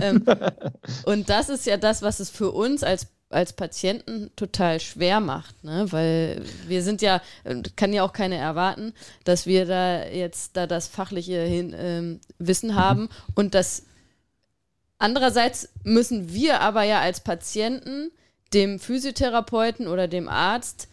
[0.00, 0.24] ähm,
[1.04, 5.62] und das ist ja das, was es für uns als, als Patienten total schwer macht,
[5.62, 5.86] ne?
[5.90, 8.92] weil wir sind ja, äh, kann ja auch keiner erwarten,
[9.24, 13.84] dass wir da jetzt da das fachliche hin, ähm, Wissen haben und das
[14.98, 18.10] andererseits müssen wir aber ja als Patienten
[18.52, 20.88] dem Physiotherapeuten oder dem Arzt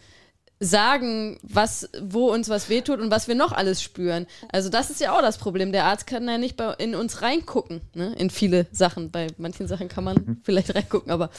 [0.60, 4.26] sagen, was, wo uns was wehtut und was wir noch alles spüren.
[4.50, 5.70] Also das ist ja auch das Problem.
[5.70, 8.14] Der Arzt kann ja nicht bei, in uns reingucken, ne?
[8.18, 9.10] in viele Sachen.
[9.10, 11.30] Bei manchen Sachen kann man vielleicht reingucken, aber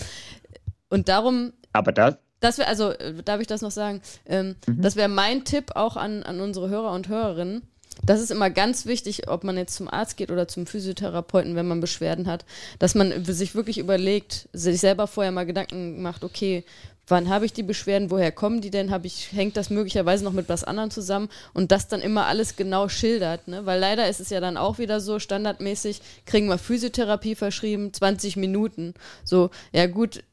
[0.90, 2.94] und darum, Aber das, das wäre, also
[3.26, 6.92] darf ich das noch sagen, ähm, das wäre mein Tipp auch an, an unsere Hörer
[6.92, 7.64] und Hörerinnen.
[8.02, 11.68] Das ist immer ganz wichtig, ob man jetzt zum Arzt geht oder zum Physiotherapeuten, wenn
[11.68, 12.46] man Beschwerden hat,
[12.80, 16.64] dass man sich wirklich überlegt, sich selber vorher mal Gedanken macht, okay,
[17.10, 20.32] wann habe ich die Beschwerden, woher kommen die denn, habe ich, hängt das möglicherweise noch
[20.32, 21.30] mit was anderem zusammen?
[21.54, 23.66] Und das dann immer alles genau schildert, ne?
[23.66, 28.38] weil leider ist es ja dann auch wieder so, standardmäßig kriegen wir Physiotherapie verschrieben, 20
[28.38, 30.24] Minuten, so, ja gut,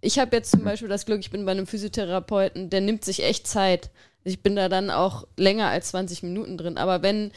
[0.00, 3.22] ich habe jetzt zum Beispiel das Glück, ich bin bei einem Physiotherapeuten, der nimmt sich
[3.22, 3.90] echt Zeit.
[4.22, 6.76] Ich bin da dann auch länger als 20 Minuten drin.
[6.76, 7.32] Aber wenn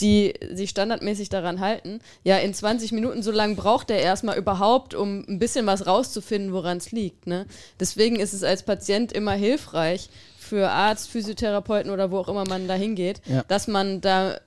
[0.00, 4.94] die sich standardmäßig daran halten, ja, in 20 Minuten so lange braucht er erstmal überhaupt,
[4.94, 7.28] um ein bisschen was rauszufinden, woran es liegt.
[7.28, 7.46] Ne?
[7.78, 12.66] Deswegen ist es als Patient immer hilfreich für Arzt, Physiotherapeuten oder wo auch immer man
[12.66, 13.44] da hingeht, Ja.
[13.46, 14.38] dass man da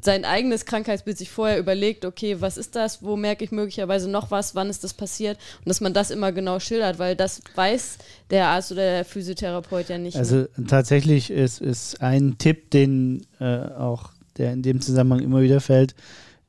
[0.00, 4.30] sein eigenes Krankheitsbild sich vorher überlegt, okay, was ist das, wo merke ich möglicherweise noch
[4.30, 7.98] was, wann ist das passiert und dass man das immer genau schildert, weil das weiß
[8.30, 10.16] der Arzt oder der Physiotherapeut ja nicht.
[10.16, 15.60] Also tatsächlich ist, ist ein Tipp, den äh, auch der in dem Zusammenhang immer wieder
[15.60, 15.94] fällt,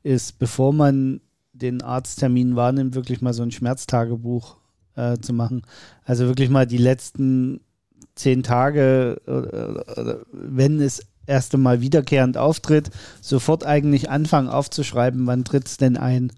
[0.02, 1.20] ist, bevor man
[1.52, 4.56] den Arzttermin wahrnimmt, wirklich mal so ein Schmerztagebuch
[4.96, 5.62] äh, zu machen.
[6.04, 7.60] Also wirklich mal die letzten
[8.14, 15.66] zehn Tage, äh, wenn es erste Mal wiederkehrend auftritt, sofort eigentlich anfangen aufzuschreiben, wann tritt
[15.66, 16.32] es denn ein.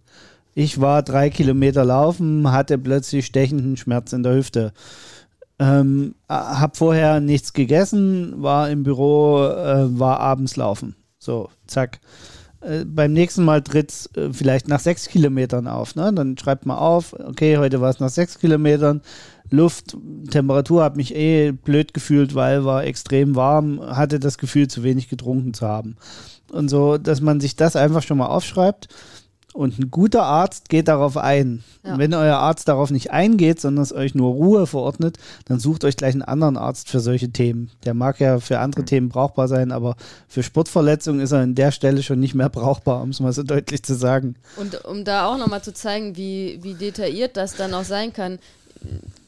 [0.54, 4.72] Ich war drei Kilometer laufen, hatte plötzlich stechenden Schmerz in der Hüfte.
[5.58, 10.96] Ähm, hab vorher nichts gegessen, war im Büro, äh, war abends laufen.
[11.18, 12.00] So, zack.
[12.60, 15.94] Äh, beim nächsten Mal tritt es äh, vielleicht nach sechs Kilometern auf.
[15.94, 16.12] Ne?
[16.12, 19.02] Dann schreibt man auf, okay, heute war es nach sechs Kilometern.
[19.50, 19.96] Luft,
[20.30, 25.08] Temperatur hat mich eh blöd gefühlt, weil war extrem warm, hatte das Gefühl, zu wenig
[25.08, 25.96] getrunken zu haben.
[26.50, 28.88] Und so, dass man sich das einfach schon mal aufschreibt
[29.52, 31.64] und ein guter Arzt geht darauf ein.
[31.82, 31.96] Ja.
[31.96, 35.96] wenn euer Arzt darauf nicht eingeht, sondern es euch nur Ruhe verordnet, dann sucht euch
[35.96, 37.70] gleich einen anderen Arzt für solche Themen.
[37.84, 39.96] Der mag ja für andere Themen brauchbar sein, aber
[40.28, 43.42] für Sportverletzungen ist er an der Stelle schon nicht mehr brauchbar, um es mal so
[43.42, 44.36] deutlich zu sagen.
[44.56, 48.38] Und um da auch nochmal zu zeigen, wie, wie detailliert das dann auch sein kann,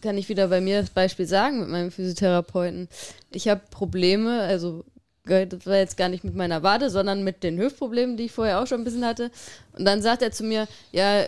[0.00, 2.88] kann ich wieder bei mir das Beispiel sagen mit meinem Physiotherapeuten.
[3.30, 4.84] Ich habe Probleme, also
[5.24, 8.60] das war jetzt gar nicht mit meiner Wade, sondern mit den Hüftproblemen, die ich vorher
[8.60, 9.30] auch schon ein bisschen hatte.
[9.76, 11.24] Und dann sagt er zu mir, ja,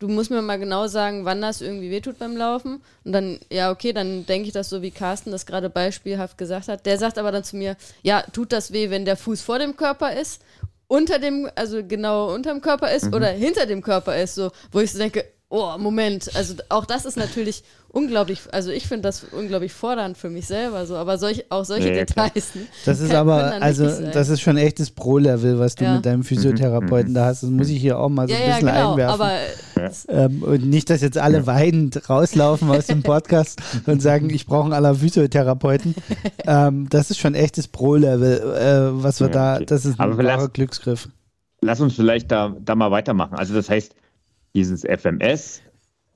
[0.00, 2.82] du musst mir mal genau sagen, wann das irgendwie wehtut beim Laufen.
[3.04, 6.68] Und dann, ja, okay, dann denke ich das so, wie Carsten das gerade beispielhaft gesagt
[6.68, 6.86] hat.
[6.86, 9.76] Der sagt aber dann zu mir, ja, tut das weh, wenn der Fuß vor dem
[9.76, 10.42] Körper ist,
[10.86, 13.14] unter dem, also genau unter dem Körper ist mhm.
[13.14, 17.04] oder hinter dem Körper ist, so, wo ich so denke, oh, Moment, also auch das
[17.04, 21.44] ist natürlich unglaublich, also ich finde das unglaublich fordernd für mich selber so, aber solch,
[21.50, 22.56] auch solche ja, Details.
[22.56, 25.94] Ne, das ist aber, also das ist schon echtes Pro-Level, was du ja.
[25.94, 27.14] mit deinem Physiotherapeuten mhm.
[27.14, 27.44] da hast.
[27.44, 29.20] Das muss ich hier auch mal so ja, ein bisschen genau, einwerfen.
[29.20, 29.38] Aber,
[30.08, 34.64] ähm, und nicht, dass jetzt alle weinend rauslaufen aus dem Podcast und sagen, ich brauche
[34.64, 35.94] einen aller Physiotherapeuten.
[36.46, 41.08] ähm, das ist schon echtes Pro-Level, äh, was wir da, das ist ein wahrer Glücksgriff.
[41.60, 43.36] Lass uns vielleicht da, da mal weitermachen.
[43.36, 43.94] Also das heißt,
[44.54, 45.62] dieses FMS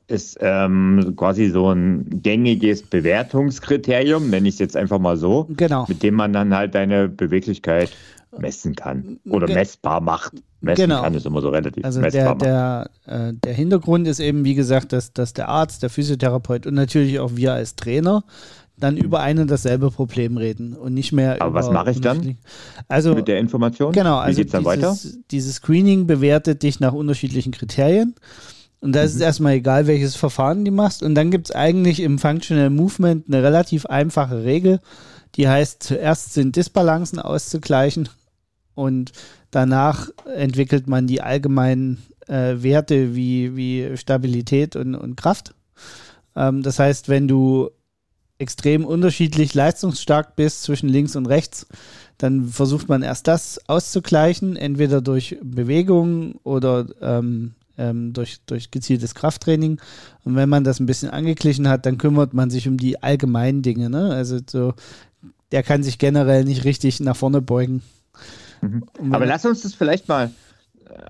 [0.09, 5.85] ist ähm, quasi so ein gängiges Bewertungskriterium, nenne ich es jetzt einfach mal so, genau.
[5.87, 7.91] mit dem man dann halt deine Beweglichkeit
[8.37, 10.33] messen kann oder Ge messbar macht.
[10.61, 11.03] Messen genau.
[11.03, 14.55] kann ist immer so relativ also messbar der, der, äh, der Hintergrund ist eben, wie
[14.55, 18.25] gesagt, dass, dass der Arzt, der Physiotherapeut und natürlich auch wir als Trainer
[18.79, 22.37] dann über ein und dasselbe Problem reden und nicht mehr Aber was mache ich dann
[22.89, 23.93] also, mit der Information?
[23.93, 25.19] Genau, also Wie geht's dann dieses, weiter?
[25.31, 28.15] dieses Screening bewertet dich nach unterschiedlichen Kriterien.
[28.81, 29.21] Und da ist mhm.
[29.21, 31.03] es erstmal egal, welches Verfahren du machst.
[31.03, 34.81] Und dann gibt es eigentlich im Functional Movement eine relativ einfache Regel,
[35.35, 38.09] die heißt, zuerst sind Disbalancen auszugleichen
[38.75, 39.13] und
[39.51, 45.55] danach entwickelt man die allgemeinen äh, Werte wie, wie Stabilität und, und Kraft.
[46.37, 47.71] Ähm, das heißt, wenn du
[48.39, 51.67] extrem unterschiedlich leistungsstark bist zwischen links und rechts,
[52.19, 59.15] dann versucht man erst das auszugleichen, entweder durch Bewegung oder ähm, ähm, durch, durch gezieltes
[59.15, 59.81] Krafttraining.
[60.25, 63.63] Und wenn man das ein bisschen angeglichen hat, dann kümmert man sich um die allgemeinen
[63.63, 63.89] Dinge.
[63.89, 64.11] Ne?
[64.11, 64.75] Also so,
[65.53, 67.83] der kann sich generell nicht richtig nach vorne beugen.
[68.61, 68.85] Mhm.
[69.13, 70.31] Aber lass uns das vielleicht mal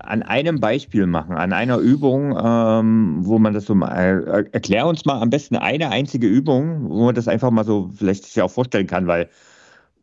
[0.03, 4.87] an einem Beispiel machen, an einer Übung, ähm, wo man das so mal, äh, erklär
[4.87, 8.41] uns mal am besten eine einzige Übung, wo man das einfach mal so vielleicht sich
[8.41, 9.29] auch vorstellen kann, weil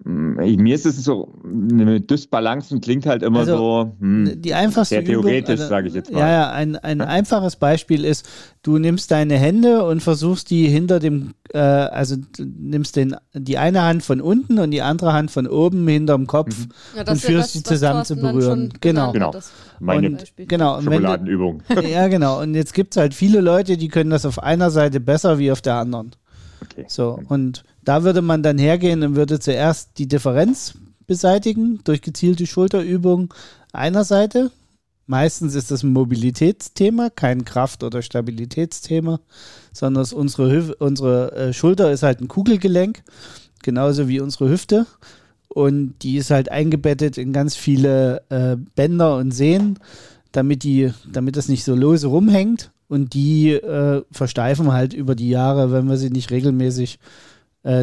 [0.09, 5.05] mir ist es so, eine Dysbalancen klingt halt immer also, so hm, die einfachste sehr
[5.05, 6.21] theoretisch, also, sage ich jetzt mal.
[6.21, 7.07] Ja, ja ein, ein ja?
[7.07, 8.29] einfaches Beispiel ist,
[8.63, 13.59] du nimmst deine Hände und versuchst die hinter dem, äh, also du nimmst den, die
[13.59, 16.73] eine Hand von unten und die andere Hand von oben hinterm Kopf mhm.
[16.99, 18.73] ja, und führst sie zusammen zu berühren.
[18.81, 19.11] Genau.
[19.11, 19.33] Genau.
[19.81, 20.81] Meine und, genau.
[20.83, 21.65] Schokoladenübung.
[21.91, 22.41] ja, genau.
[22.41, 25.51] Und jetzt gibt es halt viele Leute, die können das auf einer Seite besser wie
[25.51, 26.13] auf der anderen.
[26.63, 26.85] Okay.
[26.89, 30.75] So, und da würde man dann hergehen und würde zuerst die Differenz
[31.07, 33.33] beseitigen durch gezielte Schulterübung
[33.73, 34.51] einer Seite.
[35.07, 39.21] Meistens ist das ein Mobilitätsthema, kein Kraft- oder Stabilitätsthema,
[39.73, 43.05] sondern unsere, unsere äh, Schulter ist halt ein Kugelgelenk,
[43.63, 44.87] genauso wie unsere Hüfte.
[45.47, 49.79] Und die ist halt eingebettet in ganz viele äh, Bänder und Sehnen,
[50.33, 52.73] damit, die, damit das nicht so lose rumhängt.
[52.89, 56.99] Und die äh, versteifen halt über die Jahre, wenn wir sie nicht regelmäßig äh,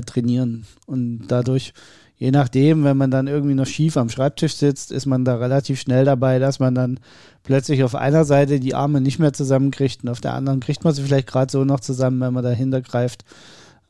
[0.01, 0.65] trainieren.
[0.85, 1.73] Und dadurch,
[2.17, 5.79] je nachdem, wenn man dann irgendwie noch schief am Schreibtisch sitzt, ist man da relativ
[5.79, 6.99] schnell dabei, dass man dann
[7.43, 10.93] plötzlich auf einer Seite die Arme nicht mehr zusammenkriegt und auf der anderen kriegt man
[10.93, 13.25] sie vielleicht gerade so noch zusammen, wenn man dahinter greift.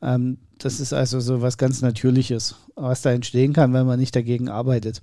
[0.02, 4.16] Ähm, das ist also so was ganz Natürliches, was da entstehen kann, wenn man nicht
[4.16, 5.00] dagegen arbeitet.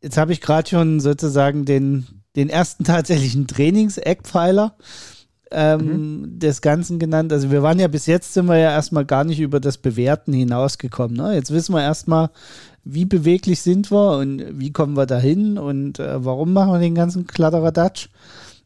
[0.00, 4.76] jetzt habe ich gerade schon sozusagen den, den ersten tatsächlichen Trainings-Eckpfeiler
[5.50, 6.38] ähm, mhm.
[6.38, 7.32] des Ganzen genannt.
[7.32, 10.32] Also wir waren ja bis jetzt sind wir ja erstmal gar nicht über das Bewerten
[10.32, 11.16] hinausgekommen.
[11.16, 11.34] Ne?
[11.34, 12.30] Jetzt wissen wir erstmal,
[12.84, 16.94] wie beweglich sind wir und wie kommen wir dahin und äh, warum machen wir den
[16.94, 18.08] ganzen Kladderadatsch.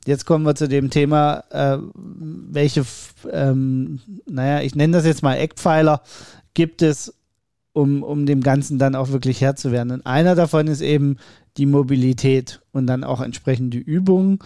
[0.07, 2.85] Jetzt kommen wir zu dem Thema, äh, welche,
[3.33, 6.03] ähm, naja, ich nenne das jetzt mal Eckpfeiler,
[6.53, 7.15] gibt es,
[7.73, 9.91] um, um dem Ganzen dann auch wirklich Herr zu werden.
[9.91, 11.17] Und einer davon ist eben
[11.57, 14.39] die Mobilität und dann auch entsprechende Übungen.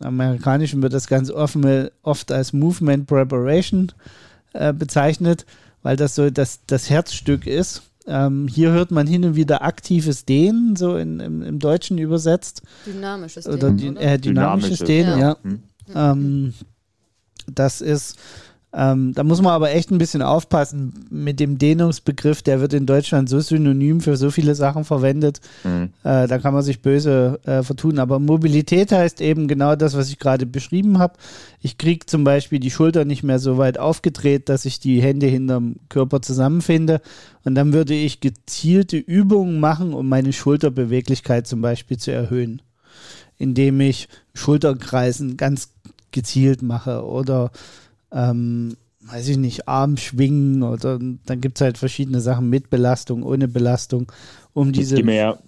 [0.00, 3.92] Im Amerikanischen wird das ganz offen, oft als Movement Preparation
[4.52, 5.46] äh, bezeichnet,
[5.82, 7.82] weil das so das, das Herzstück ist.
[8.06, 12.62] Ähm, hier hört man hin und wieder aktives Dehnen, so in, im, im Deutschen übersetzt.
[12.86, 13.58] Dynamisches Dehnen.
[13.58, 15.28] Oder, die, äh, dynamisches, dynamisches Dehnen, ja.
[15.28, 15.36] ja.
[15.42, 15.62] Mhm.
[15.94, 16.54] Ähm,
[17.52, 18.16] das ist
[18.72, 22.42] ähm, da muss man aber echt ein bisschen aufpassen mit dem Dehnungsbegriff.
[22.42, 25.40] Der wird in Deutschland so synonym für so viele Sachen verwendet.
[25.64, 25.90] Mhm.
[26.02, 27.98] Äh, da kann man sich böse äh, vertun.
[27.98, 31.14] Aber Mobilität heißt eben genau das, was ich gerade beschrieben habe.
[31.62, 35.26] Ich kriege zum Beispiel die Schulter nicht mehr so weit aufgedreht, dass ich die Hände
[35.26, 37.00] hinterm Körper zusammenfinde.
[37.44, 42.60] Und dann würde ich gezielte Übungen machen, um meine Schulterbeweglichkeit zum Beispiel zu erhöhen.
[43.38, 45.70] Indem ich Schulterkreisen ganz
[46.10, 47.50] gezielt mache oder
[48.12, 53.22] ähm, weiß ich nicht, Arm schwingen oder dann gibt es halt verschiedene Sachen mit Belastung,
[53.22, 54.10] ohne Belastung,
[54.52, 55.00] um diese.
[55.00, 55.38] Ja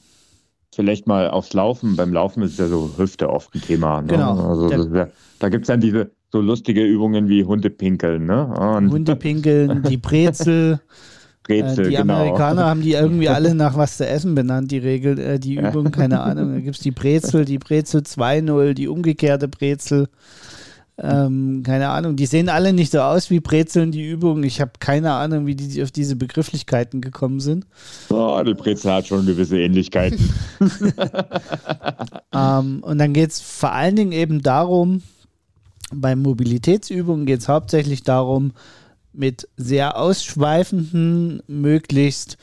[0.79, 1.97] vielleicht mal aufs Laufen.
[1.97, 4.01] Beim Laufen ist ja so Hüfte oft ein Thema.
[4.01, 4.09] Ne?
[4.09, 4.49] Genau.
[4.49, 5.09] Also ja,
[5.41, 8.27] da gibt es dann diese so lustige Übungen wie Hundepinkeln.
[8.27, 8.47] Ne?
[8.47, 10.81] Und Hundepinkeln, die Brezel.
[11.43, 12.15] Brezel, äh, die genau.
[12.15, 15.91] Amerikaner haben die irgendwie alle nach was zu essen benannt, die Regel, äh, die Übung,
[15.91, 16.53] keine Ahnung.
[16.55, 20.09] Da gibt es die Brezel, die Brezel 2.0, die umgekehrte Brezel.
[21.01, 24.43] Ähm, keine Ahnung, die sehen alle nicht so aus wie Brezeln, die Übungen.
[24.43, 27.67] Ich habe keine Ahnung, wie die auf diese Begrifflichkeiten gekommen sind.
[28.11, 30.19] Oh, die Brezel hat schon gewisse Ähnlichkeiten.
[32.35, 35.03] ähm, und dann geht es vor allen Dingen eben darum,
[35.93, 38.53] bei Mobilitätsübungen geht es hauptsächlich darum,
[39.13, 42.37] mit sehr ausschweifenden, möglichst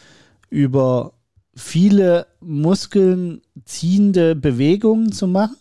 [0.49, 1.13] über
[1.55, 5.57] viele Muskeln ziehende Bewegungen zu machen.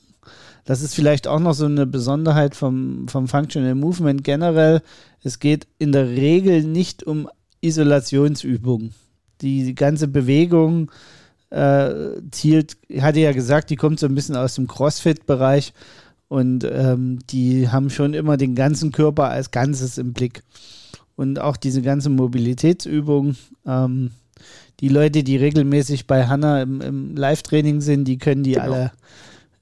[0.64, 4.83] Das ist vielleicht auch noch so eine Besonderheit vom, vom Functional Movement generell.
[5.22, 7.29] Es geht in der Regel nicht um
[7.61, 8.94] Isolationsübungen.
[9.42, 10.90] Die ganze Bewegung
[11.50, 15.74] äh, zielt, hatte ja gesagt, die kommt so ein bisschen aus dem CrossFit-Bereich
[16.29, 20.42] und ähm, die haben schon immer den ganzen Körper als Ganzes im Blick.
[21.16, 23.37] Und auch diese ganze Mobilitätsübung.
[23.66, 24.11] Ähm,
[24.81, 28.64] die Leute, die regelmäßig bei Hanna im, im Live-Training sind, die können die genau.
[28.64, 28.92] alle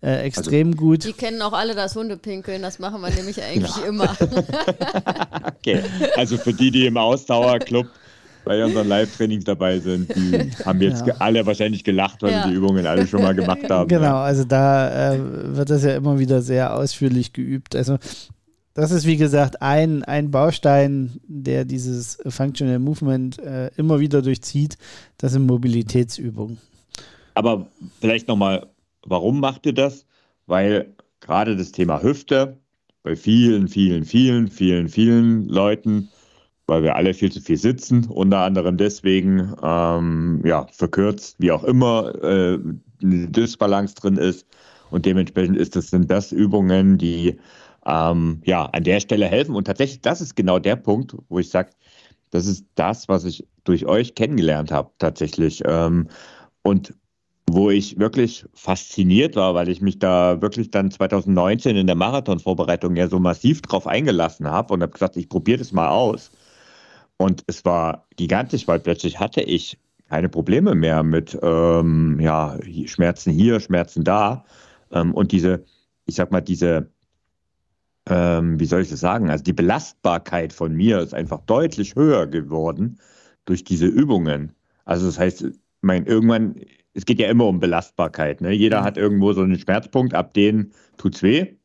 [0.02, 1.04] äh, extrem also, gut.
[1.04, 3.84] Die kennen auch alle das Hundepinkeln, das machen wir nämlich eigentlich ja.
[3.84, 4.16] immer.
[5.58, 5.82] okay,
[6.16, 7.86] also für die, die im Ausdauerclub
[8.44, 11.14] bei unseren Live-Trainings dabei sind, die haben jetzt ja.
[11.20, 12.42] alle wahrscheinlich gelacht, weil ja.
[12.42, 13.88] sie die Übungen alle schon mal gemacht haben.
[13.88, 17.76] Genau, also da äh, wird das ja immer wieder sehr ausführlich geübt.
[17.76, 17.98] Also
[18.74, 24.78] das ist wie gesagt ein, ein Baustein, der dieses Functional Movement äh, immer wieder durchzieht.
[25.18, 26.58] Das sind Mobilitätsübungen.
[27.34, 27.68] Aber
[28.00, 28.66] vielleicht nochmal
[29.06, 30.06] Warum macht ihr das?
[30.46, 32.58] Weil gerade das Thema Hüfte
[33.02, 36.08] bei vielen, vielen, vielen, vielen, vielen Leuten,
[36.66, 41.64] weil wir alle viel zu viel sitzen, unter anderem deswegen, ähm, ja, verkürzt, wie auch
[41.64, 42.58] immer, äh,
[43.02, 44.46] eine Dysbalance drin ist.
[44.90, 47.38] Und dementsprechend ist das, sind das Übungen, die
[47.86, 49.54] ähm, ja an der Stelle helfen.
[49.54, 51.70] Und tatsächlich, das ist genau der Punkt, wo ich sage,
[52.30, 55.62] das ist das, was ich durch euch kennengelernt habe, tatsächlich.
[55.66, 56.08] Ähm,
[56.62, 56.94] und
[57.48, 62.96] wo ich wirklich fasziniert war, weil ich mich da wirklich dann 2019 in der Marathonvorbereitung
[62.96, 66.30] ja so massiv drauf eingelassen habe und habe gesagt, ich probiere das mal aus.
[67.16, 69.78] Und es war gigantisch, weil plötzlich hatte ich
[70.08, 74.44] keine Probleme mehr mit ähm, ja, Schmerzen hier, Schmerzen da.
[74.90, 75.64] Ähm, und diese,
[76.06, 76.90] ich sag mal, diese,
[78.06, 82.26] ähm, wie soll ich das sagen, also die Belastbarkeit von mir ist einfach deutlich höher
[82.26, 82.98] geworden
[83.44, 84.52] durch diese Übungen.
[84.84, 85.46] Also das heißt,
[85.80, 86.56] mein, irgendwann
[86.94, 88.40] es geht ja immer um Belastbarkeit.
[88.40, 88.52] Ne?
[88.52, 88.84] Jeder mhm.
[88.84, 91.56] hat irgendwo so einen Schmerzpunkt, ab dem tut es weh.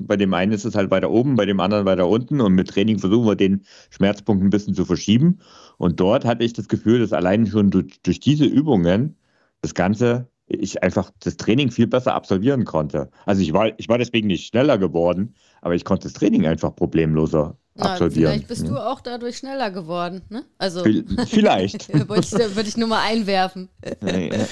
[0.00, 2.40] Bei dem einen ist es halt weiter oben, bei dem anderen weiter unten.
[2.40, 5.38] Und mit Training versuchen wir den Schmerzpunkt ein bisschen zu verschieben.
[5.78, 9.16] Und dort hatte ich das Gefühl, dass allein schon durch, durch diese Übungen
[9.62, 13.10] das Ganze, ich einfach das Training viel besser absolvieren konnte.
[13.24, 16.74] Also ich war, ich war deswegen nicht schneller geworden, aber ich konnte das Training einfach
[16.74, 18.32] problemloser absolvieren.
[18.32, 18.68] Vielleicht bist ja.
[18.68, 20.22] du auch dadurch schneller geworden.
[20.28, 20.44] Ne?
[20.58, 20.84] Also
[21.26, 21.92] vielleicht.
[21.92, 23.68] würde, ich, ich nur mal einwerfen.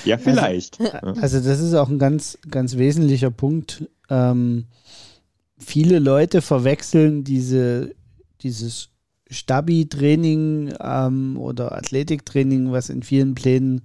[0.04, 0.80] ja, vielleicht.
[0.80, 3.88] Also, also, das ist auch ein ganz, ganz wesentlicher Punkt.
[4.08, 4.66] Ähm,
[5.58, 7.94] viele Leute verwechseln diese,
[8.42, 8.88] dieses
[9.30, 13.82] Stabi-Training ähm, oder Athletiktraining, was in vielen Plänen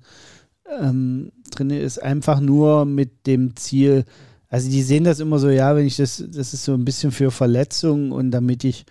[0.79, 4.05] ähm, drin ist, einfach nur mit dem Ziel,
[4.49, 7.11] also die sehen das immer so, ja, wenn ich das, das ist so ein bisschen
[7.11, 8.85] für Verletzungen und damit ich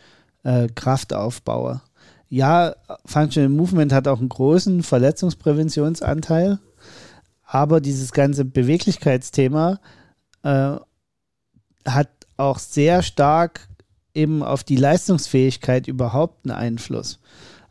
[0.45, 1.81] äh, Kraft aufbaue.
[2.29, 2.75] Ja,
[3.05, 6.59] Functional Movement hat auch einen großen Verletzungspräventionsanteil,
[7.45, 9.81] aber dieses ganze Beweglichkeitsthema
[10.43, 10.77] äh,
[11.87, 13.69] hat auch sehr stark
[14.15, 17.21] eben auf die Leistungsfähigkeit überhaupt einen Einfluss.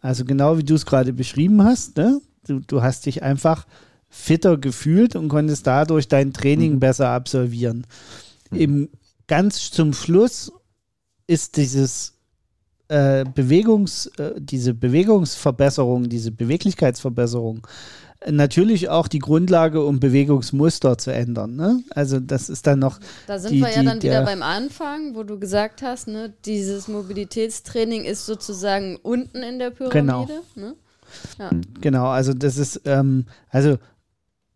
[0.02, 2.22] Also genau wie du es gerade beschrieben hast, ne?
[2.46, 3.66] du, du hast dich einfach
[4.10, 6.80] fitter gefühlt und konntest dadurch dein Training mhm.
[6.80, 7.88] besser absolvieren.
[8.52, 8.90] Eben
[9.28, 10.52] ganz zum Schluss
[11.26, 12.13] ist dieses
[12.94, 17.66] äh, Bewegungs, äh, diese Bewegungsverbesserung, diese Beweglichkeitsverbesserung
[18.30, 21.56] natürlich auch die Grundlage, um Bewegungsmuster zu ändern.
[21.56, 21.84] Ne?
[21.90, 23.00] Also das ist dann noch.
[23.28, 26.34] Da sind die, wir ja die, dann wieder beim Anfang, wo du gesagt hast, ne,
[26.46, 30.00] dieses Mobilitätstraining ist sozusagen unten in der Pyramide.
[30.00, 30.28] Genau.
[30.56, 30.76] Ne?
[31.40, 31.50] Ja.
[31.82, 33.78] Genau, also das ist, ähm, also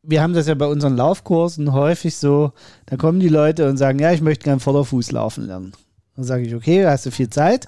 [0.04, 2.54] wir haben das ja bei unseren Laufkursen häufig so,
[2.86, 5.74] da kommen die Leute und sagen, ja, ich möchte gerne Vorderfuß laufen lernen.
[6.18, 7.68] Dann sage ich, okay, hast du viel Zeit,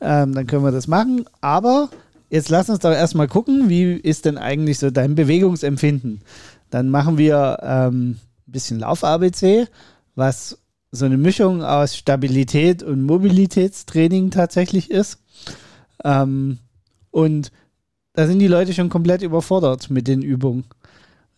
[0.00, 1.90] ähm, dann können wir das machen, aber
[2.30, 6.22] jetzt lass uns doch erstmal gucken, wie ist denn eigentlich so dein Bewegungsempfinden?
[6.70, 9.66] Dann machen wir ähm, ein bisschen Lauf-ABC,
[10.14, 10.58] was
[10.90, 15.18] so eine Mischung aus Stabilität und Mobilitätstraining tatsächlich ist.
[16.02, 16.58] Ähm,
[17.10, 17.52] und
[18.14, 20.64] da sind die Leute schon komplett überfordert mit den Übungen.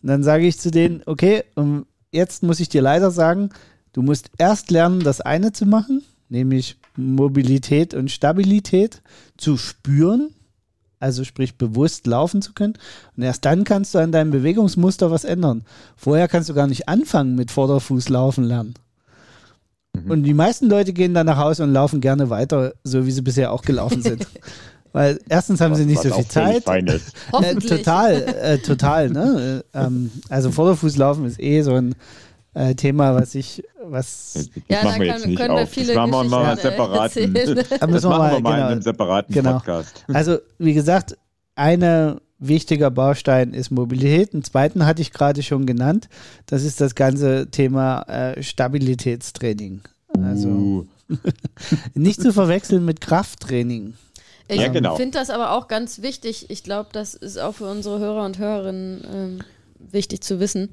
[0.01, 1.43] Und dann sage ich zu denen, okay,
[2.11, 3.49] jetzt muss ich dir leider sagen,
[3.91, 6.03] du musst erst lernen, das eine zu machen,
[6.33, 9.01] nämlich Mobilität und Stabilität
[9.37, 10.31] zu spüren,
[10.99, 12.73] also sprich bewusst laufen zu können.
[13.15, 15.63] Und erst dann kannst du an deinem Bewegungsmuster was ändern.
[15.95, 18.73] Vorher kannst du gar nicht anfangen mit Vorderfuß laufen lernen.
[19.95, 20.11] Mhm.
[20.11, 23.21] Und die meisten Leute gehen dann nach Hause und laufen gerne weiter, so wie sie
[23.21, 24.27] bisher auch gelaufen sind.
[24.91, 26.67] Weil erstens haben was, sie nicht so viel Zeit.
[26.67, 29.09] Äh, total, äh, total.
[29.09, 29.63] Ne?
[29.73, 31.95] ähm, also Vorderfußlaufen ist eh so ein
[32.53, 34.33] äh, Thema, was ich, was.
[34.33, 35.69] Das ja, machen wir jetzt nicht auf.
[35.69, 37.33] viele das machen wir mal separaten.
[37.33, 39.53] das machen wir mal, genau, in einem separaten genau.
[39.53, 40.05] Podcast.
[40.13, 41.17] Also wie gesagt,
[41.55, 44.33] eine wichtiger Baustein ist Mobilität.
[44.33, 46.09] Einen zweiten hatte ich gerade schon genannt.
[46.45, 49.81] Das ist das ganze Thema äh, Stabilitätstraining.
[50.21, 50.85] Also uh.
[51.93, 53.93] nicht zu verwechseln mit Krafttraining.
[54.47, 54.95] Ich ja, genau.
[54.95, 56.49] finde das aber auch ganz wichtig.
[56.49, 59.39] Ich glaube, das ist auch für unsere Hörer und Hörerinnen ähm,
[59.79, 60.69] wichtig zu wissen.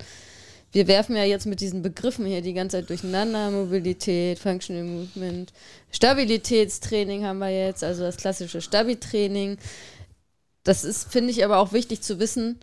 [0.72, 3.50] Wir werfen ja jetzt mit diesen Begriffen hier die ganze Zeit durcheinander.
[3.50, 5.52] Mobilität, Functional Movement,
[5.90, 9.58] Stabilitätstraining haben wir jetzt, also das klassische Stabi-Training.
[10.62, 12.60] Das ist, finde ich, aber auch wichtig zu wissen,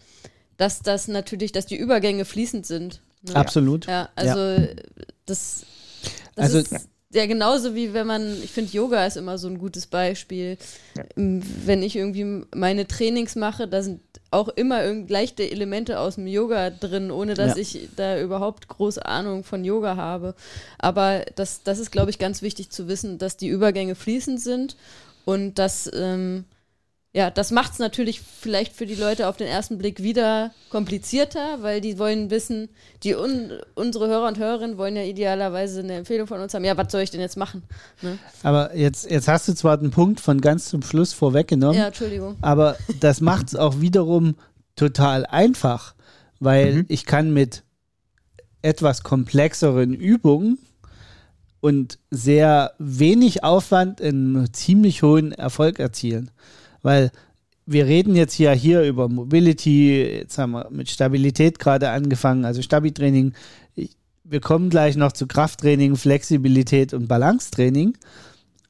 [0.56, 3.02] dass das natürlich, dass die Übergänge fließend sind.
[3.24, 3.36] Ne?
[3.36, 3.88] Absolut.
[3.88, 4.68] Ja, also ja.
[5.26, 5.66] das,
[6.36, 9.60] das also, ist ja, genauso wie wenn man, ich finde, Yoga ist immer so ein
[9.60, 10.58] gutes Beispiel.
[10.96, 11.04] Ja.
[11.16, 16.70] Wenn ich irgendwie meine Trainings mache, da sind auch immer leichte Elemente aus dem Yoga
[16.70, 17.62] drin, ohne dass ja.
[17.62, 20.36] ich da überhaupt große Ahnung von Yoga habe.
[20.80, 24.76] Aber das, das ist, glaube ich, ganz wichtig zu wissen, dass die Übergänge fließend sind
[25.24, 26.44] und dass ähm,
[27.18, 31.64] ja, das macht es natürlich vielleicht für die Leute auf den ersten Blick wieder komplizierter,
[31.64, 32.70] weil die wollen wissen,
[33.02, 36.64] die un unsere Hörer und Hörerinnen wollen ja idealerweise eine Empfehlung von uns haben.
[36.64, 37.64] Ja, was soll ich denn jetzt machen?
[38.04, 38.20] Ne?
[38.44, 41.76] Aber jetzt, jetzt hast du zwar den Punkt von ganz zum Schluss vorweggenommen.
[41.76, 42.36] Ja, Entschuldigung.
[42.42, 44.36] Aber das macht es auch wiederum
[44.76, 45.96] total einfach,
[46.40, 46.86] weil mhm.
[46.88, 47.64] ich kann mit
[48.62, 50.60] etwas komplexeren Übungen
[51.62, 56.30] und sehr wenig Aufwand einen ziemlich hohen Erfolg erzielen.
[56.88, 57.12] Weil
[57.66, 62.62] wir reden jetzt ja hier über Mobility, jetzt haben wir mit Stabilität gerade angefangen, also
[62.62, 63.34] Stabi-Training.
[64.24, 67.98] Wir kommen gleich noch zu Krafttraining, Flexibilität und Balancetraining.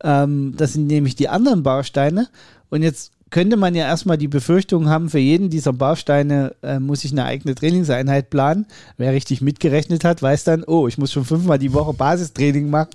[0.01, 2.28] Ähm, das sind nämlich die anderen Bausteine.
[2.72, 7.03] Und jetzt könnte man ja erstmal die Befürchtung haben, für jeden dieser Bausteine äh, muss
[7.03, 8.65] ich eine eigene Trainingseinheit planen.
[8.97, 12.91] Wer richtig mitgerechnet hat, weiß dann, oh, ich muss schon fünfmal die Woche Basistraining machen.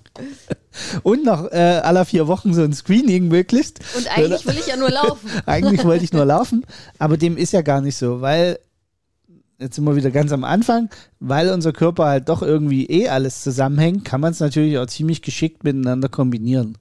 [1.02, 3.80] Und noch äh, alle vier Wochen so ein Screening möglichst.
[3.96, 5.28] Und eigentlich will ich ja nur laufen.
[5.46, 6.64] eigentlich wollte ich nur laufen,
[6.98, 8.58] aber dem ist ja gar nicht so, weil
[9.58, 10.88] jetzt sind wir wieder ganz am Anfang,
[11.20, 15.22] weil unser Körper halt doch irgendwie eh alles zusammenhängt, kann man es natürlich auch ziemlich
[15.22, 16.78] geschickt miteinander kombinieren.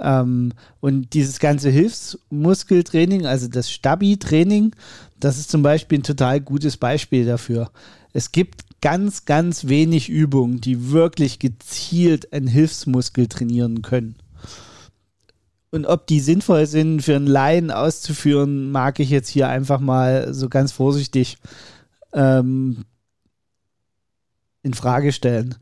[0.00, 4.74] Ähm, und dieses ganze Hilfsmuskeltraining, also das Stabi-Training,
[5.20, 7.70] das ist zum Beispiel ein total gutes Beispiel dafür.
[8.12, 14.16] Es gibt ganz, ganz wenig Übungen, die wirklich gezielt einen Hilfsmuskel trainieren können.
[15.70, 20.32] Und ob die sinnvoll sind, für einen Laien auszuführen, mag ich jetzt hier einfach mal
[20.32, 21.38] so ganz vorsichtig
[22.12, 22.84] ähm,
[24.62, 25.56] in Frage stellen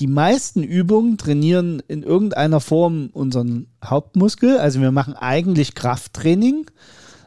[0.00, 4.58] die meisten Übungen trainieren in irgendeiner Form unseren Hauptmuskel.
[4.58, 6.70] Also wir machen eigentlich Krafttraining,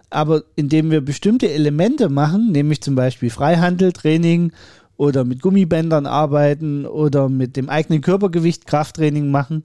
[0.09, 4.53] aber indem wir bestimmte Elemente machen, nämlich zum Beispiel Freihandeltraining
[4.97, 9.63] oder mit Gummibändern arbeiten oder mit dem eigenen Körpergewicht Krafttraining machen,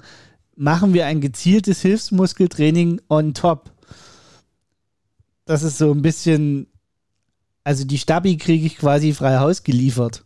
[0.54, 3.70] machen wir ein gezieltes Hilfsmuskeltraining on top.
[5.46, 6.66] Das ist so ein bisschen,
[7.64, 10.24] also die Stabi kriege ich quasi frei Haus geliefert.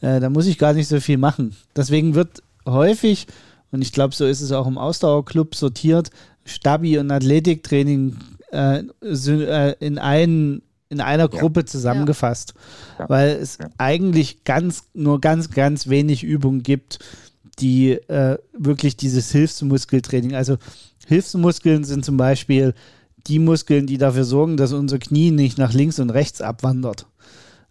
[0.00, 1.56] Äh, da muss ich gar nicht so viel machen.
[1.76, 3.26] Deswegen wird häufig,
[3.70, 6.10] und ich glaube, so ist es auch im Ausdauerclub sortiert,
[6.44, 8.16] Stabi und Athletiktraining
[8.52, 12.52] äh, äh in einen in einer Gruppe zusammengefasst,
[12.98, 13.08] ja.
[13.08, 13.68] weil es ja.
[13.78, 16.98] eigentlich ganz nur ganz ganz wenig Übungen gibt,
[17.60, 20.56] die äh, wirklich dieses Hilfsmuskeltraining, also
[21.06, 22.74] Hilfsmuskeln sind zum Beispiel
[23.26, 27.06] die Muskeln, die dafür sorgen, dass unser Knie nicht nach links und rechts abwandert.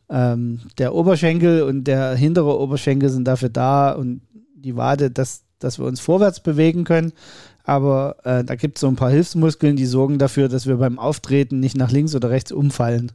[0.09, 4.21] Ähm, der Oberschenkel und der hintere Oberschenkel sind dafür da und
[4.55, 7.13] die Wade, dass, dass wir uns vorwärts bewegen können
[7.69, 10.97] aber äh, da gibt es so ein paar Hilfsmuskeln, die sorgen dafür, dass wir beim
[10.97, 13.11] Auftreten nicht nach links oder rechts umfallen.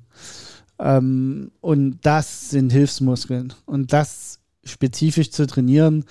[0.79, 3.53] Ähm, und das sind Hilfsmuskeln.
[3.67, 6.05] Und das spezifisch zu trainieren,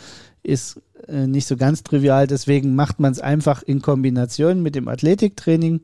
[0.43, 2.27] ist äh, nicht so ganz trivial.
[2.27, 5.79] Deswegen macht man es einfach in Kombination mit dem Athletiktraining.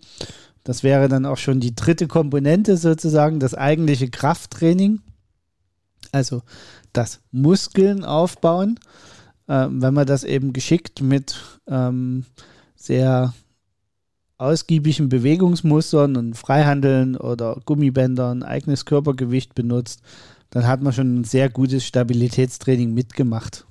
[0.64, 5.01] Das wäre dann auch schon die dritte Komponente sozusagen, das eigentliche Krafttraining.
[6.12, 6.41] Also
[6.93, 8.80] das Muskeln aufbauen
[9.49, 12.24] äh, wenn man das eben geschickt mit ähm,
[12.76, 13.34] sehr
[14.38, 20.01] ausgiebigen Bewegungsmustern und Freihandeln oder Gummibändern, eigenes Körpergewicht benutzt,
[20.51, 23.66] dann hat man schon ein sehr gutes Stabilitätstraining mitgemacht.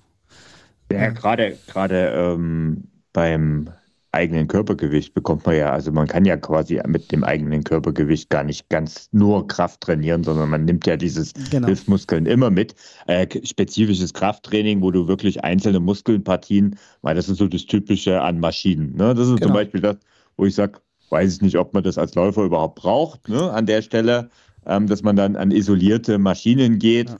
[0.92, 3.70] Ja, gerade gerade ähm, beim
[4.12, 8.42] eigenen Körpergewicht bekommt man ja, also man kann ja quasi mit dem eigenen Körpergewicht gar
[8.42, 11.66] nicht ganz nur Kraft trainieren, sondern man nimmt ja dieses genau.
[11.66, 12.74] Hilfsmuskeln immer mit.
[13.06, 18.40] Äh, spezifisches Krafttraining, wo du wirklich einzelne Muskelpartien, weil das ist so das Typische an
[18.40, 18.96] Maschinen.
[18.96, 19.14] Ne?
[19.14, 19.48] Das ist genau.
[19.48, 19.96] zum Beispiel das,
[20.36, 20.80] wo ich sage,
[21.10, 23.50] weiß ich nicht, ob man das als Läufer überhaupt braucht, ne?
[23.52, 24.30] an der Stelle,
[24.66, 27.10] ähm, dass man dann an isolierte Maschinen geht.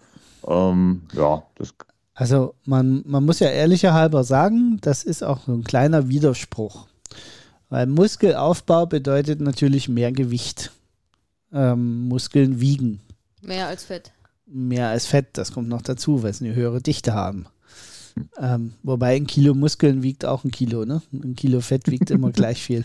[0.47, 1.74] Ja, ähm, ja das
[2.18, 6.88] also man, man muss ja ehrlicherhalber sagen, das ist auch so ein kleiner Widerspruch.
[7.68, 10.72] Weil Muskelaufbau bedeutet natürlich mehr Gewicht.
[11.52, 13.00] Ähm, Muskeln wiegen.
[13.40, 14.10] Mehr als Fett.
[14.46, 17.46] Mehr als Fett, das kommt noch dazu, weil sie eine höhere Dichte haben.
[18.40, 21.02] Ähm, wobei ein Kilo Muskeln wiegt auch ein Kilo, ne?
[21.12, 22.84] Ein Kilo Fett wiegt immer gleich viel.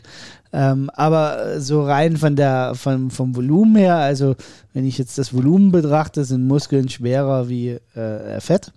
[0.52, 4.36] Ähm, aber so rein von der, von, vom Volumen her, also
[4.74, 8.72] wenn ich jetzt das Volumen betrachte, sind Muskeln schwerer wie äh, Fett.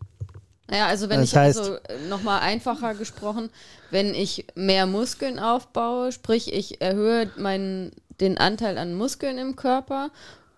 [0.68, 3.50] Naja, also wenn das ich heißt, also nochmal einfacher gesprochen,
[3.90, 10.10] wenn ich mehr Muskeln aufbaue, sprich ich erhöhe meinen, den Anteil an Muskeln im Körper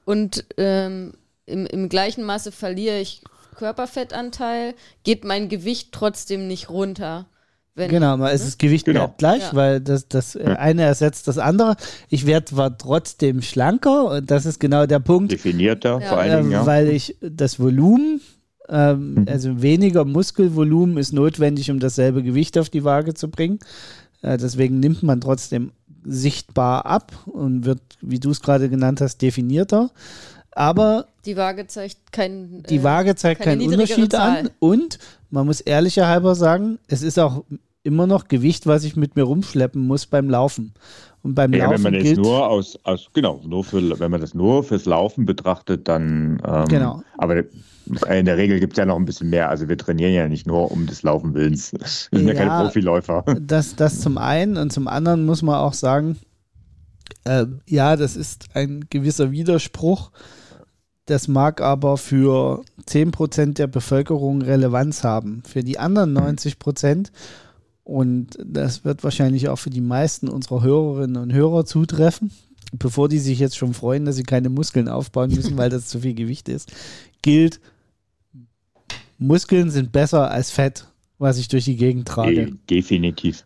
[0.04, 3.22] und ähm, im, im gleichen Maße verliere ich
[3.56, 7.26] Körperfettanteil, geht mein Gewicht trotzdem nicht runter.
[7.74, 8.32] Wenn, genau, aber ne?
[8.32, 9.00] es ist Gewicht genau.
[9.00, 9.54] bleibt gleich, ja.
[9.54, 11.76] weil das, das äh, eine ersetzt das andere.
[12.09, 15.30] Ich werde zwar trotzdem schlanker und das ist genau der Punkt.
[15.30, 16.09] Definierter ja.
[16.09, 16.66] vor allen Dingen, ja.
[16.66, 18.20] Weil ich das Volumen
[18.69, 19.27] ähm, mhm.
[19.29, 23.59] Also weniger Muskelvolumen ist notwendig, um dasselbe Gewicht auf die Waage zu bringen.
[24.23, 25.73] Äh, deswegen nimmt man trotzdem
[26.05, 29.91] sichtbar ab und wird, wie du es gerade genannt hast, definierter.
[30.53, 34.39] Aber die Waage zeigt keinen Die Waage zeigt keinen Unterschied Zahl.
[34.39, 34.99] an und
[35.31, 37.45] man muss ehrlicherhalber sagen, es ist auch
[37.83, 40.75] immer noch Gewicht, was ich mit mir rumschleppen muss beim Laufen.
[41.23, 44.21] Und beim ja, Laufen wenn man gilt, nur aus, aus, genau, nur für, wenn man
[44.21, 47.03] das nur fürs Laufen betrachtet, dann ähm, genau.
[47.16, 47.45] aber
[47.89, 49.49] in der Regel gibt es ja noch ein bisschen mehr.
[49.49, 51.72] Also wir trainieren ja nicht nur um des Laufen Willens.
[51.72, 53.24] Wir sind ja, ja keine Profiläufer.
[53.41, 56.18] Das, das zum einen und zum anderen muss man auch sagen,
[57.24, 60.11] äh, ja, das ist ein gewisser Widerspruch.
[61.07, 65.43] Das mag aber für 10% der Bevölkerung Relevanz haben.
[65.47, 67.09] Für die anderen 90%
[67.89, 72.30] und das wird wahrscheinlich auch für die meisten unserer Hörerinnen und Hörer zutreffen,
[72.70, 76.01] bevor die sich jetzt schon freuen, dass sie keine Muskeln aufbauen müssen, weil das zu
[76.01, 76.70] viel Gewicht ist,
[77.22, 77.61] gilt,
[79.19, 80.87] Muskeln sind besser als Fett,
[81.19, 82.35] was ich durch die Gegend trage.
[82.35, 83.45] De definitiv.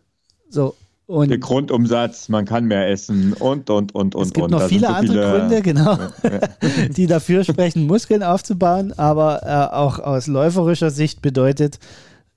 [0.49, 4.25] So, und der Grundumsatz, man kann mehr essen und, und, und, und.
[4.25, 4.51] Es gibt und.
[4.51, 5.97] noch viele so andere viele, Gründe, genau,
[6.95, 11.79] die dafür sprechen, Muskeln aufzubauen, aber äh, auch aus läuferischer Sicht bedeutet,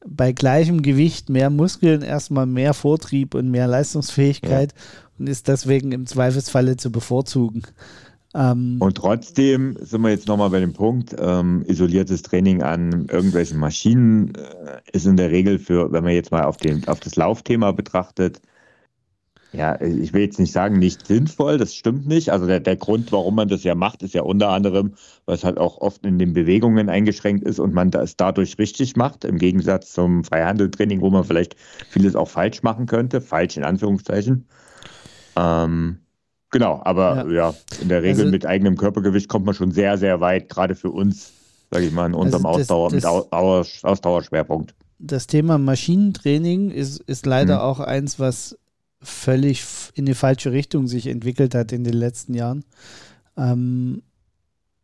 [0.04, 4.78] bei gleichem Gewicht mehr Muskeln, erstmal mehr Vortrieb und mehr Leistungsfähigkeit ja.
[5.18, 7.62] und ist deswegen im Zweifelsfalle zu bevorzugen.
[8.34, 13.58] Ähm, und trotzdem sind wir jetzt nochmal bei dem Punkt, ähm, isoliertes Training an irgendwelchen
[13.58, 17.16] Maschinen äh, ist in der Regel für, wenn man jetzt mal auf, den, auf das
[17.16, 18.40] Laufthema betrachtet,
[19.52, 22.30] ja, ich will jetzt nicht sagen, nicht sinnvoll, das stimmt nicht.
[22.30, 24.94] Also der, der Grund, warum man das ja macht, ist ja unter anderem,
[25.26, 29.24] es halt auch oft in den Bewegungen eingeschränkt ist und man das dadurch richtig macht,
[29.24, 31.56] im Gegensatz zum Freihandeltraining, wo man vielleicht
[31.88, 34.46] vieles auch falsch machen könnte, falsch in Anführungszeichen.
[35.36, 36.00] Ähm,
[36.50, 39.98] Genau, aber ja, ja in der Regel also, mit eigenem Körpergewicht kommt man schon sehr,
[39.98, 41.32] sehr weit, gerade für uns,
[41.70, 44.74] sage ich mal, in unserem also das, Ausdauer, das, mit Ausdauerschwerpunkt.
[44.98, 47.62] Das Thema Maschinentraining ist, ist leider hm.
[47.62, 48.56] auch eins, was
[49.02, 52.64] völlig in die falsche Richtung sich entwickelt hat in den letzten Jahren.
[53.36, 54.02] Ähm,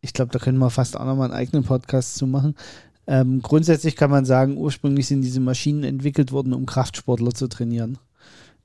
[0.01, 2.57] ich glaube, da können wir fast auch nochmal einen eigenen Podcast zu machen.
[3.07, 7.99] Ähm, grundsätzlich kann man sagen, ursprünglich sind diese Maschinen entwickelt worden, um Kraftsportler zu trainieren.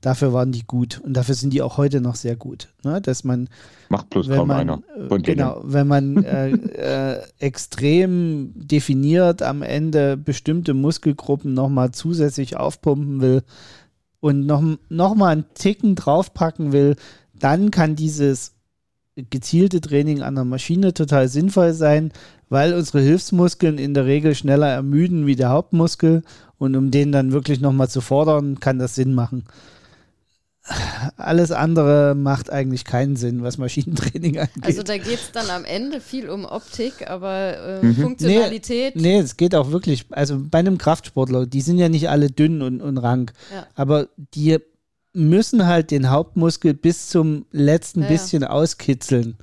[0.00, 2.68] Dafür waren die gut und dafür sind die auch heute noch sehr gut.
[2.84, 3.00] Ne?
[3.00, 3.48] Dass man
[3.88, 4.82] macht plus kaum man, einer.
[5.10, 6.50] Äh, genau, wenn man äh,
[7.16, 13.42] äh, extrem definiert am Ende bestimmte Muskelgruppen nochmal zusätzlich aufpumpen will
[14.20, 16.94] und noch, noch mal einen Ticken draufpacken will,
[17.34, 18.52] dann kann dieses
[19.16, 22.12] gezielte Training an der Maschine total sinnvoll sein,
[22.48, 26.22] weil unsere Hilfsmuskeln in der Regel schneller ermüden wie der Hauptmuskel
[26.56, 29.42] und um den dann wirklich nochmal zu fordern, kann das Sinn machen
[31.16, 34.64] alles andere macht eigentlich keinen Sinn, was Maschinentraining angeht.
[34.64, 37.96] Also da geht es dann am Ende viel um Optik, aber äh, mhm.
[37.96, 38.96] Funktionalität.
[38.96, 42.30] Nee, nee, es geht auch wirklich, also bei einem Kraftsportler, die sind ja nicht alle
[42.30, 43.66] dünn und, und rank, ja.
[43.74, 44.58] aber die
[45.12, 48.50] müssen halt den Hauptmuskel bis zum letzten ja, bisschen ja.
[48.50, 49.36] auskitzeln.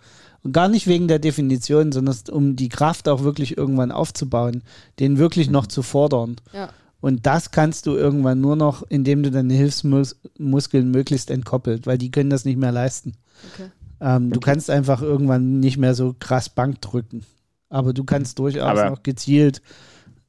[0.44, 4.62] Und gar nicht wegen der Definition, sondern um die Kraft auch wirklich irgendwann aufzubauen,
[5.00, 6.36] den wirklich noch zu fordern.
[6.54, 6.70] Ja.
[7.06, 12.10] Und das kannst du irgendwann nur noch, indem du deine Hilfsmuskeln möglichst entkoppelt, weil die
[12.10, 13.14] können das nicht mehr leisten.
[13.54, 13.70] Okay.
[14.02, 17.24] Ähm, du kannst einfach irgendwann nicht mehr so krass Bank drücken.
[17.70, 19.62] Aber du kannst durchaus Aber noch gezielt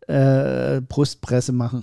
[0.06, 1.82] äh, Brustpresse machen.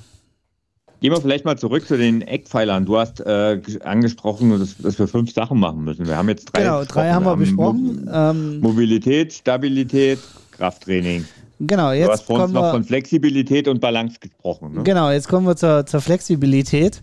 [1.01, 2.85] Gehen wir vielleicht mal zurück zu den Eckpfeilern.
[2.85, 6.05] Du hast äh, angesprochen, dass, dass, wir fünf Sachen machen müssen.
[6.05, 6.61] Wir haben jetzt drei.
[6.61, 8.07] Genau, drei haben wir besprochen.
[8.13, 10.19] Ähm, Mobilität, Stabilität,
[10.51, 11.25] Krafttraining.
[11.67, 14.75] Genau, jetzt du hast vor uns noch von Flexibilität und Balance gesprochen.
[14.75, 14.83] Ne?
[14.83, 17.01] Genau, jetzt kommen wir zur, zur Flexibilität.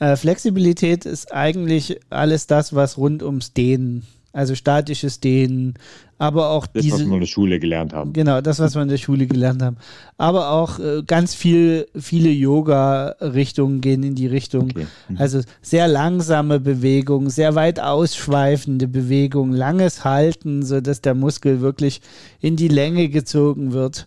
[0.00, 5.74] Äh, Flexibilität ist eigentlich alles das, was rund ums Dehnen also statisches Dehnen,
[6.18, 8.12] aber auch das, diese, was wir in der Schule gelernt haben.
[8.12, 9.76] Genau, das, was wir in der Schule gelernt haben.
[10.18, 14.70] Aber auch äh, ganz viel, viele Yoga-Richtungen gehen in die Richtung.
[14.70, 14.86] Okay.
[15.08, 15.16] Mhm.
[15.18, 22.00] Also sehr langsame Bewegung, sehr weit ausschweifende Bewegung, langes Halten, sodass der Muskel wirklich
[22.40, 24.06] in die Länge gezogen wird.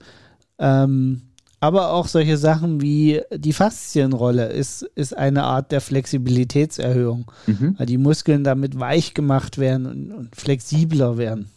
[0.59, 1.21] Ähm,
[1.59, 7.75] aber auch solche Sachen wie die Faszienrolle ist, ist eine Art der Flexibilitätserhöhung, mhm.
[7.77, 11.49] weil die Muskeln damit weich gemacht werden und, und, flexibler werden.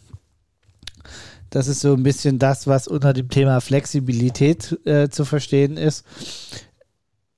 [1.51, 6.05] Das ist so ein bisschen das, was unter dem Thema Flexibilität äh, zu verstehen ist.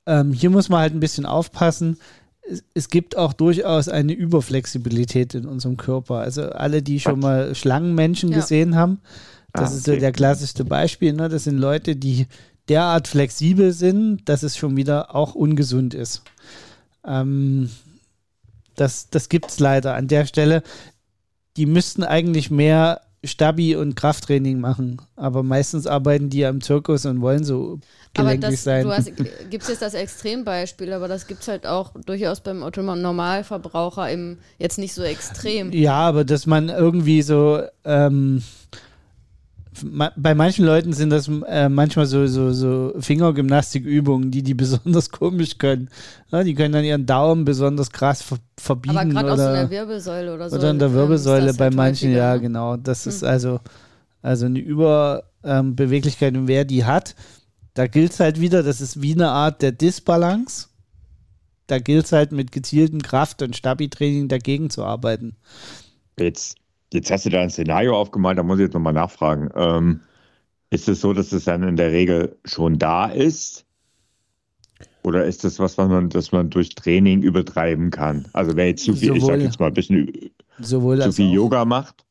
[0.05, 1.97] Ähm, hier muss man halt ein bisschen aufpassen.
[2.41, 6.19] Es, es, gibt auch durchaus eine Überflexibilität in unserem Körper.
[6.19, 8.37] Also alle, die schon mal Schlangenmenschen ja.
[8.37, 8.99] gesehen haben,
[9.53, 11.13] das ah, ist so der klassischste Beispiel.
[11.13, 11.29] Ne?
[11.29, 12.27] Das sind Leute, die
[12.69, 16.23] derart flexibel sind, dass es schon wieder auch ungesund ist.
[17.05, 17.69] Ähm,
[18.75, 20.63] das das gibt es leider an der Stelle.
[21.57, 27.05] Die müssten eigentlich mehr Stabi- und Krafttraining machen, aber meistens arbeiten die ja im Zirkus
[27.05, 27.79] und wollen so
[28.13, 28.85] gelenkig aber das, sein.
[29.15, 34.11] Du gibt es jetzt das Extrembeispiel, aber das gibt es halt auch durchaus beim Normalverbraucher
[34.11, 35.71] im, jetzt nicht so extrem.
[35.71, 38.43] Ja, aber dass man irgendwie so ähm,
[40.15, 45.57] bei manchen Leuten sind das äh, manchmal so, so, so Fingergymnastikübungen, die die besonders komisch
[45.57, 45.89] können.
[46.31, 48.97] Ja, die können dann ihren Daumen besonders krass ver verbiegen.
[48.97, 50.57] Aber gerade aus der Wirbelsäule oder so.
[50.57, 52.23] Oder in der Wirbelsäule bei halt manchen, häufiger.
[52.23, 52.77] ja, genau.
[52.77, 53.09] Das hm.
[53.09, 53.59] ist also,
[54.21, 56.33] also eine Überbeweglichkeit.
[56.33, 57.15] Ähm, und wer die hat,
[57.73, 60.67] da gilt es halt wieder, das ist wie eine Art der Disbalance.
[61.67, 65.35] Da gilt es halt mit gezieltem Kraft- und Stabi-Training dagegen zu arbeiten.
[66.19, 66.57] Jetzt
[66.93, 69.49] Jetzt hast du da ein Szenario aufgemalt, da muss ich jetzt nochmal nachfragen.
[69.55, 70.01] Ähm,
[70.69, 73.65] ist es so, dass es dann in der Regel schon da ist?
[75.03, 78.27] Oder ist das was, was man, das man durch Training übertreiben kann?
[78.33, 81.65] Also wer jetzt zu viel, sowohl, ich sag jetzt mal ein bisschen zu viel Yoga
[81.65, 82.05] macht?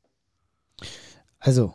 [1.39, 1.75] Also,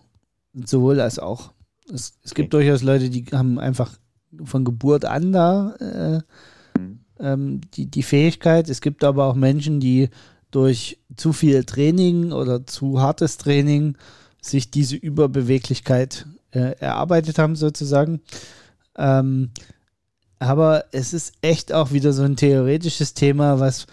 [0.54, 1.54] sowohl als auch.
[1.92, 3.98] Es, es gibt durchaus Leute, die haben einfach
[4.44, 7.00] von Geburt an da äh, mhm.
[7.20, 8.70] ähm, die, die Fähigkeit.
[8.70, 10.10] Es gibt aber auch Menschen, die
[10.52, 13.98] durch zu viel Training oder zu hartes Training
[14.42, 18.22] sich diese Überbeweglichkeit äh, erarbeitet haben, sozusagen.
[18.98, 19.52] Ähm,
[20.40, 23.88] aber es ist echt auch wieder so ein theoretisches Thema, was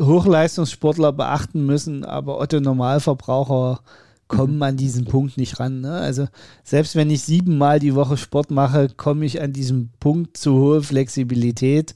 [0.00, 3.80] Hochleistungssportler beachten müssen, aber Otto Normalverbraucher
[4.28, 5.80] kommen an diesen Punkt nicht ran.
[5.80, 5.92] Ne?
[5.92, 6.26] Also
[6.64, 10.82] selbst wenn ich siebenmal die Woche Sport mache, komme ich an diesem Punkt zu hohe
[10.82, 11.94] Flexibilität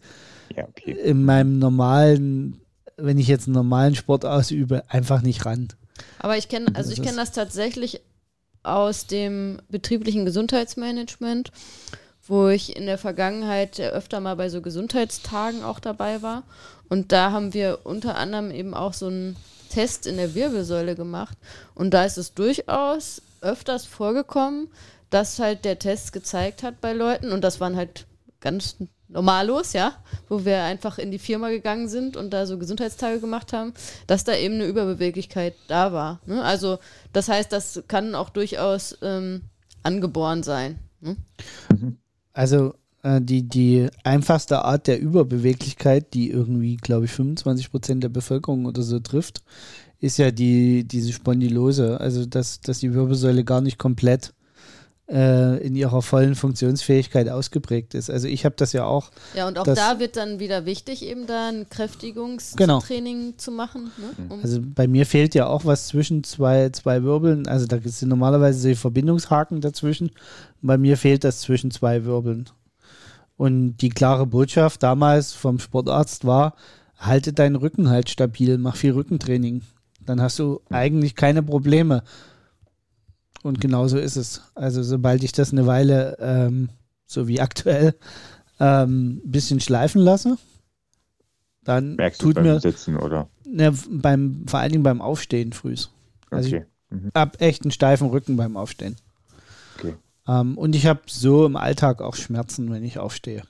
[0.57, 0.93] ja, okay.
[0.93, 2.60] in meinem normalen
[3.03, 5.69] wenn ich jetzt einen normalen Sport ausübe, einfach nicht ran.
[6.19, 8.01] Aber ich kenne, also ich kenne das tatsächlich
[8.63, 11.51] aus dem betrieblichen Gesundheitsmanagement,
[12.27, 16.45] wo ich in der Vergangenheit öfter mal bei so Gesundheitstagen auch dabei war.
[16.89, 19.37] Und da haben wir unter anderem eben auch so einen
[19.71, 21.39] Test in der Wirbelsäule gemacht.
[21.75, 24.69] Und da ist es durchaus öfters vorgekommen,
[25.09, 28.07] dass halt der Test gezeigt hat bei Leuten, und das waren halt
[28.41, 28.77] ganz
[29.13, 29.93] normallos, ja,
[30.29, 33.73] wo wir einfach in die Firma gegangen sind und da so Gesundheitstage gemacht haben,
[34.07, 36.21] dass da eben eine Überbeweglichkeit da war.
[36.27, 36.43] Ne?
[36.43, 36.79] Also
[37.13, 39.43] das heißt, das kann auch durchaus ähm,
[39.83, 40.79] angeboren sein.
[41.01, 41.17] Ne?
[42.33, 48.09] Also äh, die, die einfachste Art der Überbeweglichkeit, die irgendwie, glaube ich, 25 Prozent der
[48.09, 49.43] Bevölkerung oder so trifft,
[49.99, 52.01] ist ja die, diese Spondylose.
[52.01, 54.33] Also dass, dass die Wirbelsäule gar nicht komplett
[55.11, 58.11] in ihrer vollen Funktionsfähigkeit ausgeprägt ist.
[58.11, 59.11] Also ich habe das ja auch.
[59.35, 63.37] Ja, und auch da wird dann wieder wichtig, eben da ein Kräftigungstraining genau.
[63.37, 63.91] zu machen.
[63.99, 64.27] Ne?
[64.29, 67.49] Um also bei mir fehlt ja auch was zwischen zwei, zwei Wirbeln.
[67.49, 70.13] Also da sind normalerweise so Verbindungshaken dazwischen.
[70.63, 72.49] Bei mir fehlt das zwischen zwei Wirbeln.
[73.37, 76.55] Und die klare Botschaft damals vom Sportarzt war,
[76.99, 79.63] halte deinen Rücken halt stabil, mach viel Rückentraining.
[80.07, 82.05] Dann hast du eigentlich keine Probleme.
[83.43, 84.43] Und genauso ist es.
[84.55, 86.69] Also sobald ich das eine Weile, ähm,
[87.07, 87.95] so wie aktuell,
[88.59, 90.37] ein ähm, bisschen schleifen lasse,
[91.65, 93.29] dann Merkst tut du beim mir Sitzen oder?
[93.47, 95.91] Ne, beim, vor allen Dingen beim Aufstehen frühs.
[96.31, 96.67] Also okay.
[96.91, 97.11] ich mhm.
[97.15, 98.97] habe echt einen steifen Rücken beim Aufstehen.
[99.79, 99.95] Okay.
[100.29, 103.43] Ähm, und ich habe so im Alltag auch Schmerzen, wenn ich aufstehe.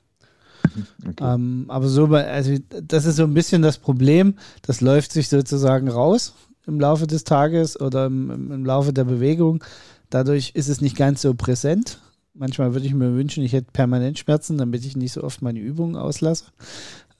[1.00, 1.24] Okay.
[1.24, 4.34] Ähm, aber so, also das ist so ein bisschen das Problem.
[4.62, 6.34] Das läuft sich sozusagen raus
[6.66, 9.64] im Laufe des Tages oder im, im Laufe der Bewegung.
[10.10, 11.98] Dadurch ist es nicht ganz so präsent.
[12.34, 15.58] Manchmal würde ich mir wünschen, ich hätte permanent Schmerzen, damit ich nicht so oft meine
[15.58, 16.44] Übungen auslasse.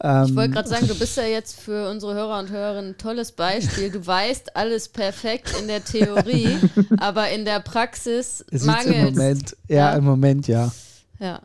[0.02, 2.98] Ähm, ich wollte gerade sagen, du bist ja jetzt für unsere Hörer und Hörerinnen ein
[2.98, 3.90] tolles Beispiel.
[3.90, 6.56] Du weißt alles perfekt in der Theorie,
[6.98, 10.72] aber in der Praxis mangelt im Moment, ja, ja, im Moment ja.
[11.18, 11.40] Ja.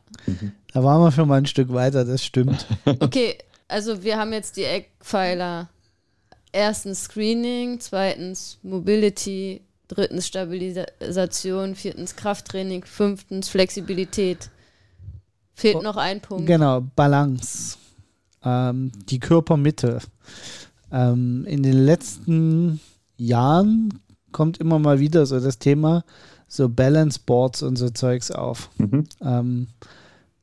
[0.73, 2.65] Da waren wir schon mal ein Stück weiter, das stimmt.
[2.85, 3.37] Okay,
[3.67, 5.69] also wir haben jetzt die Eckpfeiler
[6.55, 14.49] erstens Screening, zweitens Mobility, drittens Stabilisation, viertens Krafttraining, fünftens Flexibilität.
[15.53, 16.47] Fehlt oh, noch ein Punkt.
[16.47, 17.77] Genau, Balance.
[18.43, 19.99] Ähm, die Körpermitte.
[20.91, 22.79] Ähm, in den letzten
[23.17, 24.01] Jahren
[24.31, 26.03] kommt immer mal wieder so das Thema
[26.47, 28.69] so Balance Boards und so Zeugs auf.
[28.77, 29.05] Mhm.
[29.21, 29.67] Ähm,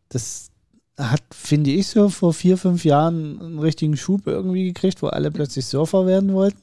[0.08, 0.50] das
[0.98, 5.30] hat, finde ich, so vor vier, fünf Jahren einen richtigen Schub irgendwie gekriegt, wo alle
[5.30, 6.60] plötzlich Surfer werden wollten.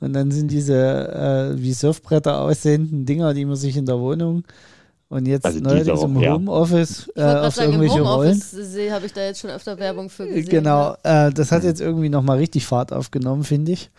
[0.00, 4.44] Und dann sind diese äh, wie Surfbretter aussehenden Dinger, die man sich in der Wohnung
[5.08, 8.40] und jetzt also neuerdings im Homeoffice äh, auf sagen, irgendwelche im Rollen.
[8.90, 10.48] habe ich da jetzt schon öfter Werbung für gesehen.
[10.48, 13.90] Genau, äh, das hat jetzt irgendwie nochmal richtig Fahrt aufgenommen, finde ich.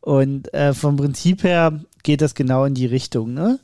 [0.00, 3.34] Und äh, vom Prinzip her geht das genau in die Richtung.
[3.34, 3.58] Ne?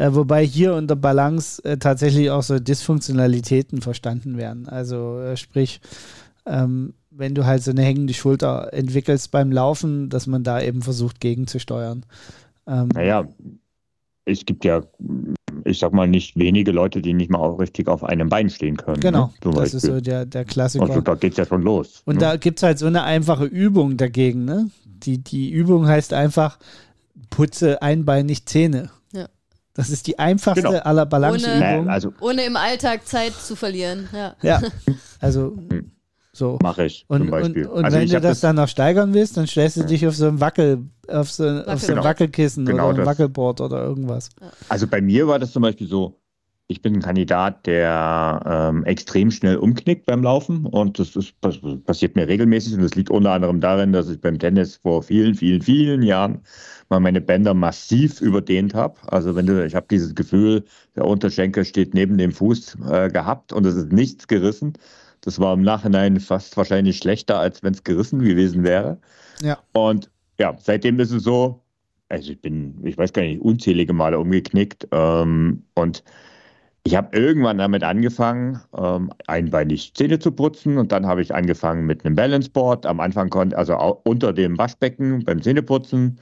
[0.00, 4.66] Äh, wobei hier unter Balance äh, tatsächlich auch so Dysfunktionalitäten verstanden werden.
[4.66, 5.82] Also äh, sprich,
[6.46, 10.80] ähm, wenn du halt so eine hängende Schulter entwickelst beim Laufen, dass man da eben
[10.80, 12.06] versucht gegenzusteuern.
[12.66, 13.28] Ähm, naja,
[14.24, 14.80] es gibt ja,
[15.66, 18.78] ich sag mal, nicht wenige Leute, die nicht mal auch richtig auf einem Bein stehen
[18.78, 19.00] können.
[19.00, 19.76] Genau, ne, das Beispiel.
[19.76, 20.84] ist so der, der Klassiker.
[20.86, 22.00] Also da geht es ja schon los.
[22.06, 22.20] Und ne?
[22.20, 24.46] da gibt es halt so eine einfache Übung dagegen.
[24.46, 24.70] Ne?
[24.86, 26.58] Die, die Übung heißt einfach,
[27.28, 28.88] putze einbeinig Zähne.
[29.74, 30.78] Das ist die einfachste genau.
[30.80, 31.80] aller Balanceübungen.
[31.80, 34.08] Ohne, also, ohne im Alltag Zeit zu verlieren.
[34.12, 34.60] Ja, ja.
[35.20, 35.56] also
[36.32, 36.58] so.
[36.62, 37.66] Mache ich und, zum Beispiel.
[37.66, 40.06] Und, und also wenn du das, das, dann noch steigern willst, dann stellst du dich
[40.06, 41.72] auf so ein Wackel, auf so, Wackel.
[41.72, 42.04] auf so ein genau.
[42.04, 43.06] Wackelkissen genau oder ein das.
[43.06, 44.30] Wackelboard oder irgendwas.
[44.68, 46.19] Also bei mir war das zum Beispiel so,
[46.70, 52.14] ich bin ein Kandidat, der ähm, extrem schnell umknickt beim Laufen und das, ist, passiert
[52.14, 55.62] mir regelmäßig und das liegt unter anderem darin, dass ich beim Tennis vor vielen, vielen,
[55.62, 56.42] vielen Jahren
[56.88, 58.94] mal meine Bänder massiv überdehnt habe.
[59.08, 60.64] Also wenn du, ich habe dieses Gefühl,
[60.94, 64.74] der Unterschenkel steht neben dem Fuß äh, gehabt und es ist nichts gerissen.
[65.22, 68.98] Das war im Nachhinein fast wahrscheinlich schlechter, als wenn es gerissen gewesen wäre.
[69.42, 69.58] Ja.
[69.72, 70.08] Und
[70.38, 71.64] ja, seitdem ist es so,
[72.08, 76.04] also ich bin, ich weiß gar nicht, unzählige Male umgeknickt ähm, und
[76.84, 81.86] ich habe irgendwann damit angefangen, ähm, einbeinig Zähne zu putzen und dann habe ich angefangen
[81.86, 82.86] mit einem Balanceboard.
[82.86, 86.20] Am Anfang konnte, also unter dem Waschbecken beim Zähneputzen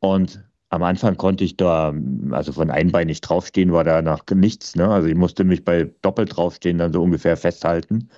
[0.00, 1.92] und am Anfang konnte ich da,
[2.30, 4.76] also von einbeinig draufstehen war da noch nichts.
[4.76, 4.88] Ne?
[4.88, 8.08] Also ich musste mich bei doppelt draufstehen dann so ungefähr festhalten.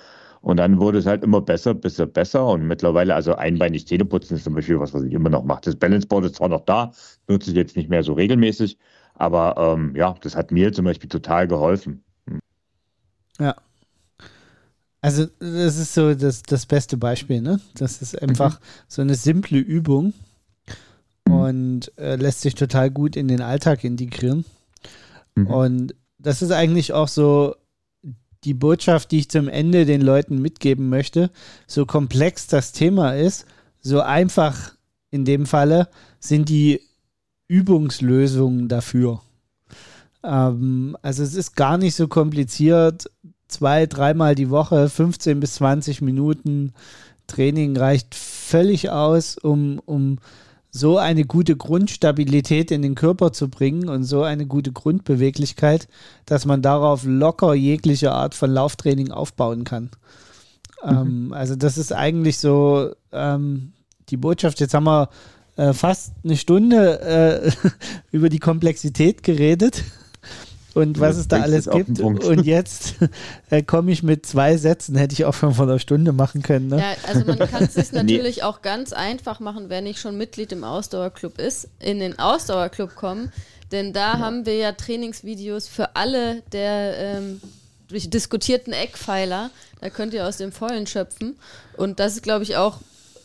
[0.43, 2.47] Und dann wurde es halt immer besser, besser, besser.
[2.47, 5.63] Und mittlerweile, also einbeinig Zähne putzen ist zum Beispiel was, was ich immer noch mache.
[5.65, 6.93] Das Balanceboard ist zwar noch da,
[7.29, 8.77] nutze ich jetzt nicht mehr so regelmäßig,
[9.15, 12.03] aber ähm, ja, das hat mir zum Beispiel total geholfen.
[12.29, 12.41] Hm.
[13.39, 13.57] Ja.
[15.01, 17.61] Also das ist so das, das beste Beispiel, ne?
[17.75, 18.65] Das ist einfach mhm.
[18.87, 20.15] so eine simple Übung,
[21.33, 24.45] und äh, lässt sich total gut in den Alltag integrieren.
[25.35, 25.47] Mhm.
[25.47, 27.57] Und das ist eigentlich auch so
[28.45, 31.31] die Botschaft, die ich zum Ende den Leuten mitgeben möchte,
[31.67, 33.47] so komplex das Thema ist,
[33.81, 34.75] so einfach
[35.11, 35.89] in dem Falle
[36.19, 36.81] sind die
[37.53, 39.21] Übungslösungen dafür.
[40.25, 43.11] Ähm, also es ist gar nicht so kompliziert.
[43.47, 46.73] Zwei, dreimal die Woche, 15 bis 20 Minuten
[47.27, 50.19] Training reicht völlig aus, um, um
[50.71, 55.89] so eine gute Grundstabilität in den Körper zu bringen und so eine gute Grundbeweglichkeit,
[56.25, 59.91] dass man darauf locker jegliche Art von Lauftraining aufbauen kann.
[60.83, 60.91] Mhm.
[60.91, 63.75] Ähm, also das ist eigentlich so ähm,
[64.09, 64.61] die Botschaft.
[64.61, 65.11] Jetzt haben wir
[65.57, 67.69] äh, fast eine Stunde äh,
[68.13, 69.85] über die Komplexität geredet
[70.75, 72.01] und was es da alles gibt.
[72.01, 72.95] Und jetzt
[73.51, 76.69] äh, komme ich mit zwei Sätzen, hätte ich auch schon vor einer Stunde machen können.
[76.69, 76.79] Ne?
[76.79, 78.43] Ja, also man kann es sich natürlich nee.
[78.43, 83.33] auch ganz einfach machen, wenn ich schon Mitglied im Ausdauerclub ist, in den Ausdauerclub kommen.
[83.71, 84.19] Denn da ja.
[84.19, 87.41] haben wir ja Trainingsvideos für alle der ähm,
[87.91, 89.51] diskutierten Eckpfeiler.
[89.81, 91.37] Da könnt ihr aus dem Vollen schöpfen.
[91.77, 92.79] Und das ist, glaube ich, auch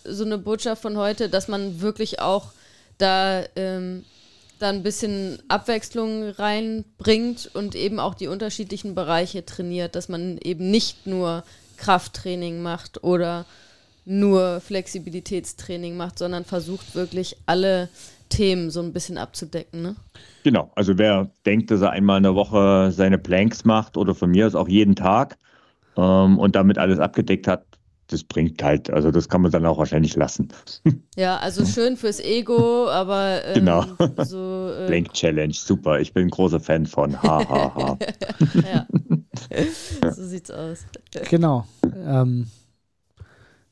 [0.07, 2.51] so eine Botschaft von heute, dass man wirklich auch
[2.97, 4.03] da ähm,
[4.59, 10.71] da ein bisschen Abwechslung reinbringt und eben auch die unterschiedlichen Bereiche trainiert, dass man eben
[10.71, 11.43] nicht nur
[11.77, 13.45] Krafttraining macht oder
[14.05, 17.89] nur Flexibilitätstraining macht, sondern versucht wirklich alle
[18.29, 19.81] Themen so ein bisschen abzudecken.
[19.81, 19.95] Ne?
[20.43, 24.31] Genau, also wer denkt, dass er einmal in der Woche seine Planks macht oder von
[24.31, 25.37] mir aus auch jeden Tag
[25.97, 27.65] ähm, und damit alles abgedeckt hat,
[28.07, 30.49] das bringt halt, also das kann man dann auch wahrscheinlich lassen.
[31.17, 33.85] Ja, also schön fürs Ego, aber ähm, genau.
[34.23, 34.69] so.
[34.69, 35.99] Äh, Blank Challenge, super.
[35.99, 37.19] Ich bin ein großer Fan von.
[37.23, 37.97] Ha, ha, ha.
[38.71, 38.87] ja.
[40.11, 40.85] So sieht's aus.
[41.29, 41.65] Genau.
[42.05, 42.47] Ähm,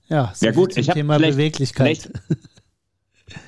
[0.08, 1.98] ja, so ja gut, ich habe Thema Beweglichkeit.
[1.98, 2.12] Vielleicht,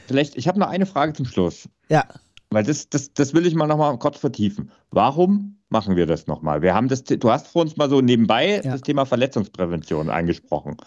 [0.08, 1.68] vielleicht ich habe noch eine Frage zum Schluss.
[1.90, 2.06] Ja.
[2.52, 4.72] Weil das, das, das will ich mal noch mal kurz vertiefen.
[4.92, 6.62] Warum machen wir das nochmal?
[6.62, 8.72] Wir haben das, du hast vor uns mal so nebenbei ja.
[8.72, 10.78] das Thema Verletzungsprävention angesprochen.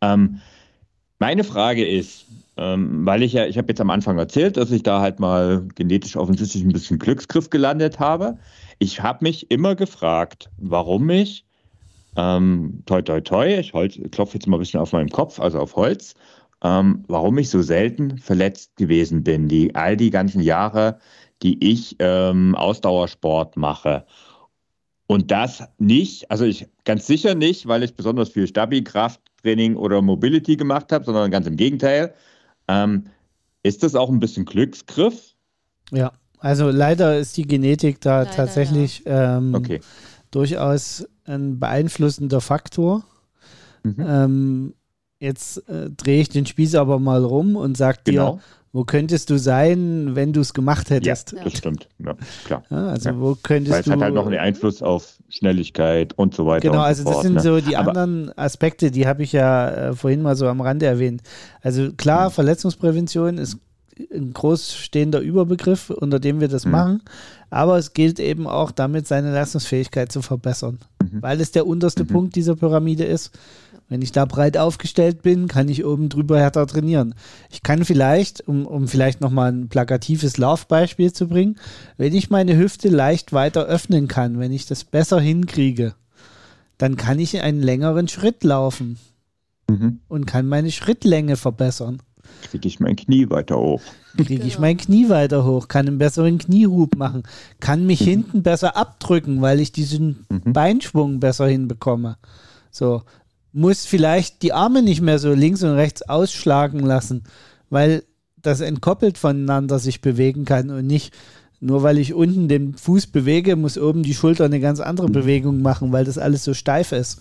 [0.00, 0.40] Ähm,
[1.18, 4.82] meine Frage ist, ähm, weil ich ja, ich habe jetzt am Anfang erzählt, dass ich
[4.82, 8.38] da halt mal genetisch offensichtlich ein bisschen Glücksgriff gelandet habe.
[8.78, 11.46] Ich habe mich immer gefragt, warum ich,
[12.16, 13.72] ähm, toi toi toi, ich
[14.10, 16.14] klopfe jetzt mal ein bisschen auf meinem Kopf, also auf Holz,
[16.62, 20.98] ähm, warum ich so selten verletzt gewesen bin, die all die ganzen Jahre,
[21.42, 24.04] die ich ähm, Ausdauersport mache.
[25.06, 30.00] Und das nicht, also ich ganz sicher nicht, weil ich besonders viel Stabi, Krafttraining oder
[30.00, 32.14] Mobility gemacht habe, sondern ganz im Gegenteil.
[32.68, 33.04] Ähm,
[33.62, 35.34] ist das auch ein bisschen Glücksgriff?
[35.90, 39.38] Ja, also leider ist die Genetik da leider, tatsächlich ja.
[39.38, 39.80] ähm, okay.
[40.30, 43.04] durchaus ein beeinflussender Faktor.
[43.82, 43.96] Mhm.
[43.98, 44.74] Ähm,
[45.22, 48.34] Jetzt äh, drehe ich den Spieß aber mal rum und sag genau.
[48.34, 48.40] dir,
[48.74, 51.32] wo könntest du sein, wenn du es gemacht hättest?
[51.32, 51.88] Ja, das stimmt.
[51.98, 52.14] Ja,
[52.44, 52.64] klar.
[52.70, 53.20] Ja, also ja.
[53.20, 53.92] wo könntest Weil es du...
[53.92, 56.70] hat halt noch einen Einfluss auf Schnelligkeit und so weiter.
[56.70, 57.40] Genau, also so das sind ne?
[57.40, 60.86] so die aber anderen Aspekte, die habe ich ja äh, vorhin mal so am Rande
[60.86, 61.22] erwähnt.
[61.60, 62.32] Also klar, mhm.
[62.32, 63.58] Verletzungsprävention ist
[64.10, 66.72] ein großstehender Überbegriff, unter dem wir das mhm.
[66.72, 67.02] machen.
[67.50, 71.20] Aber es gilt eben auch damit, seine Leistungsfähigkeit zu verbessern, mhm.
[71.20, 72.08] weil es der unterste mhm.
[72.08, 73.32] Punkt dieser Pyramide ist.
[73.92, 77.14] Wenn ich da breit aufgestellt bin, kann ich oben drüber härter trainieren.
[77.50, 81.56] Ich kann vielleicht, um, um vielleicht nochmal ein plakatives Laufbeispiel zu bringen,
[81.98, 85.94] wenn ich meine Hüfte leicht weiter öffnen kann, wenn ich das besser hinkriege,
[86.78, 88.96] dann kann ich einen längeren Schritt laufen
[89.68, 90.00] mhm.
[90.08, 92.00] und kann meine Schrittlänge verbessern.
[92.44, 93.82] Kriege ich mein Knie weiter hoch.
[94.16, 94.46] Kriege genau.
[94.46, 97.24] ich mein Knie weiter hoch, kann einen besseren Kniehub machen,
[97.60, 98.06] kann mich mhm.
[98.06, 100.54] hinten besser abdrücken, weil ich diesen mhm.
[100.54, 102.16] Beinschwung besser hinbekomme.
[102.70, 103.02] So,
[103.52, 107.24] muss vielleicht die Arme nicht mehr so links und rechts ausschlagen lassen,
[107.70, 108.04] weil
[108.40, 111.12] das entkoppelt voneinander sich bewegen kann und nicht
[111.60, 115.12] nur weil ich unten den Fuß bewege, muss oben die Schulter eine ganz andere mhm.
[115.12, 117.20] Bewegung machen, weil das alles so steif ist.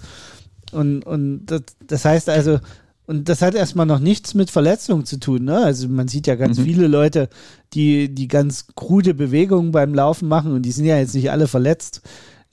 [0.72, 2.60] Und, und das, das heißt also,
[3.06, 5.44] und das hat erstmal noch nichts mit Verletzungen zu tun.
[5.44, 5.60] Ne?
[5.60, 6.64] Also man sieht ja ganz mhm.
[6.64, 7.30] viele Leute,
[7.74, 11.48] die, die ganz krude Bewegungen beim Laufen machen und die sind ja jetzt nicht alle
[11.48, 12.02] verletzt.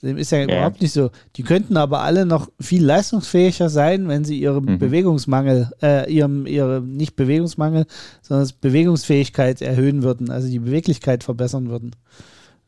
[0.01, 1.11] Dem ist ja, ja, überhaupt nicht so.
[1.35, 4.79] Die könnten aber alle noch viel leistungsfähiger sein, wenn sie ihren mhm.
[4.79, 7.85] Bewegungsmangel, äh, ihrem, ihre nicht Bewegungsmangel,
[8.21, 11.95] sondern Bewegungsfähigkeit erhöhen würden, also die Beweglichkeit verbessern würden.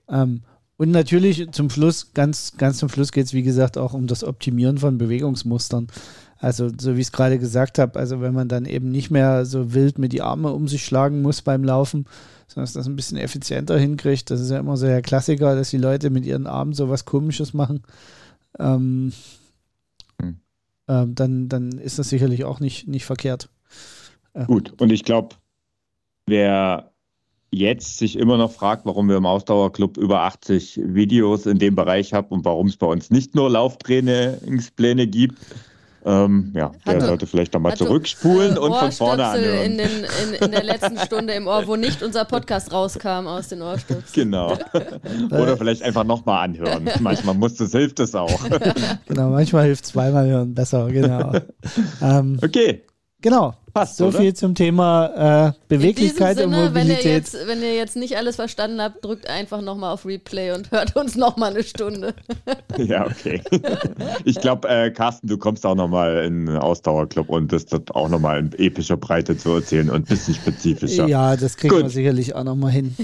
[0.10, 0.42] Ähm,
[0.76, 4.24] und natürlich zum Schluss, ganz, ganz zum Schluss geht es, wie gesagt, auch um das
[4.24, 5.88] Optimieren von Bewegungsmustern.
[6.40, 9.46] Also, so wie ich es gerade gesagt habe, also wenn man dann eben nicht mehr
[9.46, 12.08] so wild mit die Arme um sich schlagen muss beim Laufen,
[12.54, 14.30] sondern dass das ein bisschen effizienter hinkriegt.
[14.30, 17.06] Das ist ja immer so der Klassiker, dass die Leute mit ihren Armen so was
[17.06, 17.84] Komisches machen.
[18.60, 19.14] Ähm,
[20.22, 20.40] hm.
[20.90, 23.50] ähm, dann, dann ist das sicherlich auch nicht, nicht verkehrt.
[24.34, 25.36] Äh, Gut, und ich glaube,
[26.26, 26.92] wer
[27.52, 32.14] jetzt sich immer noch fragt, warum wir im Ausdauerclub über 80 Videos in dem Bereich
[32.14, 35.38] haben und warum es bei uns nicht nur Lauftrainingspläne gibt,
[36.04, 39.72] ähm, ja, der du, sollte vielleicht nochmal zurückspulen und von vorne anhören.
[39.72, 43.50] In, den, in, in der letzten Stunde im Ohr, wo nicht unser Podcast rauskam aus
[43.50, 44.32] den Ohrstöpseln.
[44.32, 44.58] Genau.
[45.32, 46.90] Oder vielleicht einfach nochmal anhören.
[47.00, 48.40] Manchmal muss das, hilft es auch.
[49.08, 51.34] genau, manchmal hilft zweimal hören besser, genau.
[52.02, 52.84] Ähm, okay.
[53.22, 53.54] Genau.
[53.74, 54.20] Passt, so oder?
[54.20, 57.04] viel zum Thema äh, Beweglichkeit Sinne, und Mobilität.
[57.04, 60.52] Wenn ihr, jetzt, wenn ihr jetzt nicht alles verstanden habt, drückt einfach nochmal auf Replay
[60.52, 62.14] und hört uns nochmal eine Stunde.
[62.78, 63.42] ja, okay.
[64.26, 68.10] Ich glaube, äh, Carsten, du kommst auch nochmal in den Ausdauerclub und das dort auch
[68.10, 71.08] nochmal in epischer Breite zu erzählen und ein bisschen spezifischer.
[71.08, 71.84] Ja, das kriegen Gut.
[71.84, 72.96] wir sicherlich auch nochmal hin.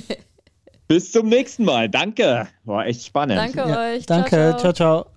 [0.88, 1.90] Bis zum nächsten Mal.
[1.90, 2.48] Danke.
[2.64, 3.38] War echt spannend.
[3.38, 4.06] Danke ja, euch.
[4.06, 4.56] Danke.
[4.58, 4.58] ciao.
[4.58, 4.74] ciao.
[4.74, 5.17] ciao.